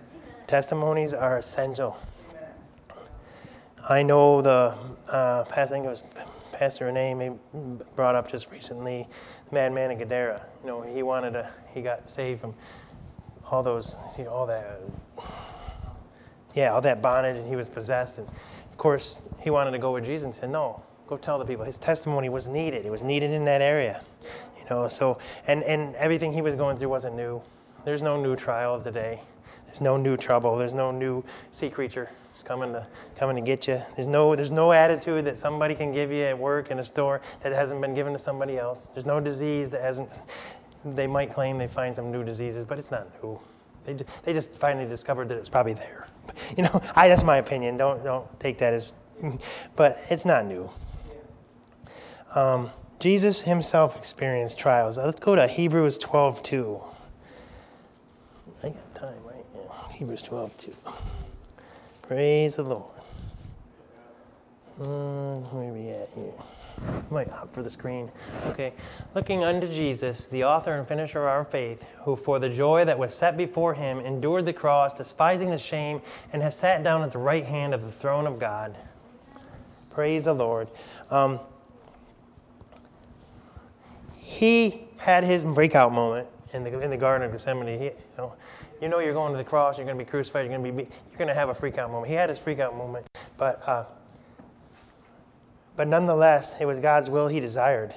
[0.48, 1.96] Testimonies are essential.
[2.32, 3.04] Amen.
[3.88, 4.76] I know the,
[5.08, 6.02] uh, think was
[6.60, 7.32] Pastor Renee
[7.95, 9.07] brought up just recently,
[9.47, 10.41] the madman in Gadara.
[10.62, 12.53] You know, he wanted to, he got saved from
[13.49, 13.95] all those,
[14.30, 14.82] all that,
[16.53, 18.18] yeah, all that bondage, and he was possessed.
[18.18, 21.45] And of course, he wanted to go with Jesus and said, no, Go tell the
[21.45, 21.66] people.
[21.66, 22.86] His testimony was needed.
[22.86, 24.01] It was needed in that area.
[24.60, 27.41] You know, so and, and everything he was going through wasn't new.
[27.84, 29.22] There's no new trial of the day.
[29.66, 30.55] There's no new trouble.
[30.55, 32.10] There's no new sea creature
[32.40, 32.88] it's coming to
[33.18, 33.82] coming to get you.
[33.96, 37.20] There's no there's no attitude that somebody can give you at work in a store
[37.42, 38.88] that hasn't been given to somebody else.
[38.88, 40.24] There's no disease that hasn't.
[40.86, 43.38] They might claim they find some new diseases, but it's not new.
[43.86, 46.08] They, they just finally discovered that it's probably there.
[46.56, 47.76] You know, I, that's my opinion.
[47.76, 48.94] Don't don't take that as,
[49.76, 50.70] but it's not new.
[52.36, 52.70] Um,
[53.00, 54.98] Jesus himself experienced trials.
[54.98, 56.82] Let's go to Hebrews 12 2.
[58.64, 59.46] I got time, right?
[59.56, 59.92] Yeah.
[59.92, 60.74] Hebrews 12 2.
[62.10, 62.89] Praise the Lord.
[64.82, 66.34] Uh, where are we at here?
[67.12, 68.12] Might hop for the screen.
[68.47, 68.74] Okay.
[69.14, 72.97] Looking unto Jesus, the author and finisher of our faith, who for the joy that
[72.97, 76.01] was set before him endured the cross, despising the shame,
[76.34, 78.76] and has sat down at the right hand of the throne of God.
[79.91, 80.68] Praise the Lord.
[81.12, 81.39] Um,
[84.18, 87.78] he had his breakout moment in the, in the Garden of Gethsemane.
[87.78, 88.36] He, you, know,
[88.82, 90.84] you know you're going to the cross, you're going to be crucified, you're going to
[90.84, 92.10] be you're going to have a freak out moment.
[92.10, 93.08] He had his freak out moment,
[93.38, 93.86] but uh,
[95.76, 97.94] but nonetheless, it was God's will he desired.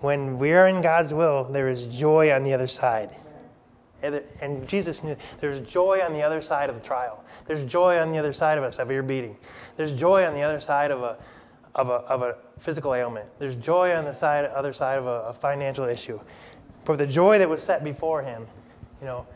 [0.00, 3.10] When we're in God's will, there is joy on the other side.
[4.02, 7.22] And Jesus knew there's joy on the other side of the trial.
[7.46, 9.36] There's joy on the other side of a severe beating.
[9.76, 11.18] There's joy on the other side of a
[11.74, 13.26] of a, of a physical ailment.
[13.38, 16.18] There's joy on the side, other side of a, a financial issue.
[16.84, 18.46] For the joy that was set before him,
[19.00, 19.26] you know,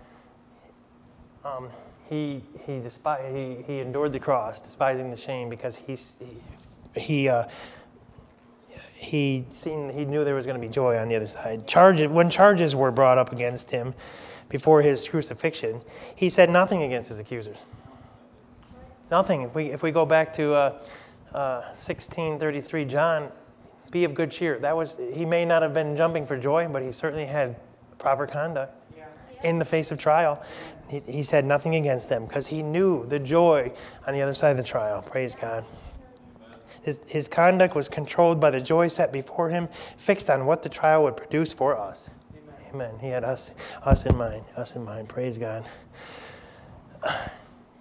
[1.44, 1.68] um,
[2.08, 7.28] he, he, despised, he, he endured the cross, despising the shame, because he, he, he,
[7.28, 7.44] uh,
[8.94, 11.66] he, seen, he knew there was going to be joy on the other side.
[11.66, 13.94] Charges, when charges were brought up against him
[14.48, 15.80] before his crucifixion,
[16.14, 17.58] he said nothing against his accusers.
[19.10, 19.42] Nothing.
[19.42, 20.82] If we, if we go back to uh,
[21.32, 23.30] uh, 1633, John,
[23.90, 24.58] be of good cheer.
[24.58, 27.56] That was, he may not have been jumping for joy, but he certainly had
[27.98, 28.83] proper conduct
[29.42, 30.42] in the face of trial.
[30.88, 33.72] He, he said nothing against them because he knew the joy
[34.06, 35.02] on the other side of the trial.
[35.02, 35.64] Praise God.
[36.82, 40.68] His, his conduct was controlled by the joy set before him, fixed on what the
[40.68, 42.10] trial would produce for us.
[42.72, 42.94] Amen.
[43.00, 43.54] He had us,
[43.84, 45.08] us in mind, us in mind.
[45.08, 45.64] Praise God.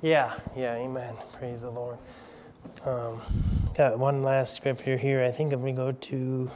[0.01, 1.15] Yeah, yeah, amen.
[1.31, 1.97] Praise the Lord.
[2.85, 3.21] Um,
[3.73, 5.23] got one last scripture here.
[5.23, 6.51] I think if we go to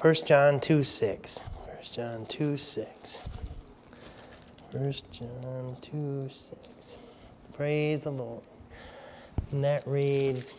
[0.00, 1.50] 1 John 2 6.
[1.94, 3.28] 1 John 2 6.
[4.72, 6.94] 1 John 2 6.
[7.52, 8.42] Praise the Lord.
[9.50, 10.54] And that reads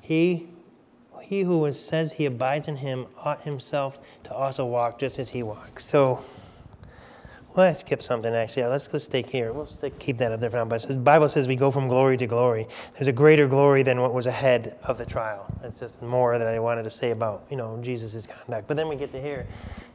[0.00, 0.48] He
[1.20, 5.42] he who says he abides in him ought himself to also walk just as he
[5.42, 5.84] walks.
[5.84, 6.24] So,
[7.54, 8.64] well, I skipped something actually.
[8.64, 9.52] Let's let's stay here.
[9.52, 10.64] We'll stick, keep that up there for now.
[10.64, 12.66] But the Bible says we go from glory to glory.
[12.94, 15.52] There's a greater glory than what was ahead of the trial.
[15.62, 18.68] It's just more that I wanted to say about you know Jesus' conduct.
[18.68, 19.46] But then we get to here,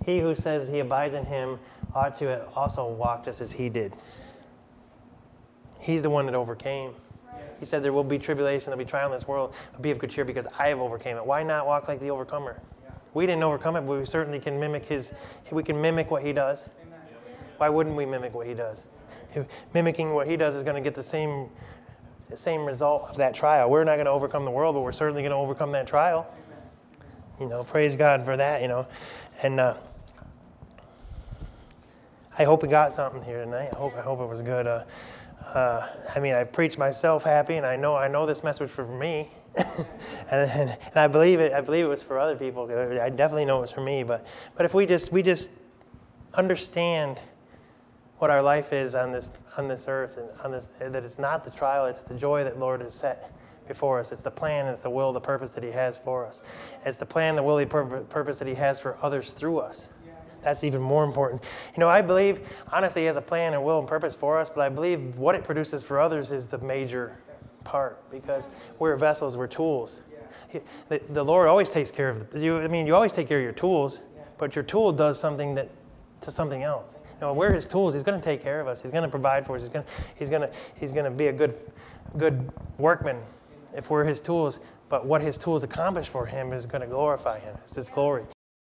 [0.05, 1.59] he who says he abides in him
[1.95, 3.93] ought to also walk just as he did.
[5.79, 6.93] He's the one that overcame.
[7.59, 9.97] He said, There will be tribulation, there'll be trial in this world, but be of
[9.97, 11.25] good cheer because I have overcame it.
[11.25, 12.61] Why not walk like the overcomer?
[13.13, 15.13] We didn't overcome it, but we certainly can mimic his,
[15.51, 16.69] we can mimic what he does.
[17.57, 18.89] Why wouldn't we mimic what he does?
[19.73, 21.49] Mimicking what he does is going to get the same,
[22.29, 23.69] the same result of that trial.
[23.69, 26.33] We're not going to overcome the world, but we're certainly going to overcome that trial.
[27.39, 28.87] You know, praise God for that, you know.
[29.43, 29.75] And uh,
[32.39, 33.69] I hope we got something here tonight.
[33.73, 34.65] I hope, I hope it was good.
[34.65, 34.83] Uh,
[35.53, 38.85] uh, I mean, I preach myself happy, and I know I know this message for
[38.85, 39.29] me,
[40.31, 41.53] and, and, and, I believe it.
[41.53, 42.69] I believe it was for other people.
[42.99, 44.03] I definitely know it was for me.
[44.03, 45.51] But but if we just we just
[46.33, 47.19] understand
[48.19, 51.43] what our life is on this on this earth and on this that it's not
[51.43, 53.31] the trial, it's the joy that Lord has set
[53.67, 54.11] before us.
[54.11, 56.41] It's the plan, it's the will, the purpose that He has for us.
[56.85, 59.89] It's the plan, the will, the purpose that He has for others through us.
[60.41, 61.43] That's even more important.
[61.75, 62.39] You know, I believe,
[62.71, 65.35] honestly, He has a plan and will and purpose for us, but I believe what
[65.35, 67.17] it produces for others is the major
[67.63, 68.49] part because
[68.79, 70.03] we're vessels, we're tools.
[70.87, 72.59] The, the Lord always takes care of you.
[72.59, 73.99] I mean, you always take care of your tools,
[74.37, 75.69] but your tool does something that
[76.21, 76.97] to something else.
[77.21, 77.93] Know, we're His tools.
[77.93, 78.81] He's going to take care of us.
[78.81, 79.63] He's going to provide for us.
[79.63, 81.55] He's going to, he's going to, he's going to be a good,
[82.17, 83.17] good workman
[83.75, 84.59] if we're His tools.
[84.89, 87.57] But what His tools accomplish for Him is going to glorify Him.
[87.63, 88.23] It's His glory.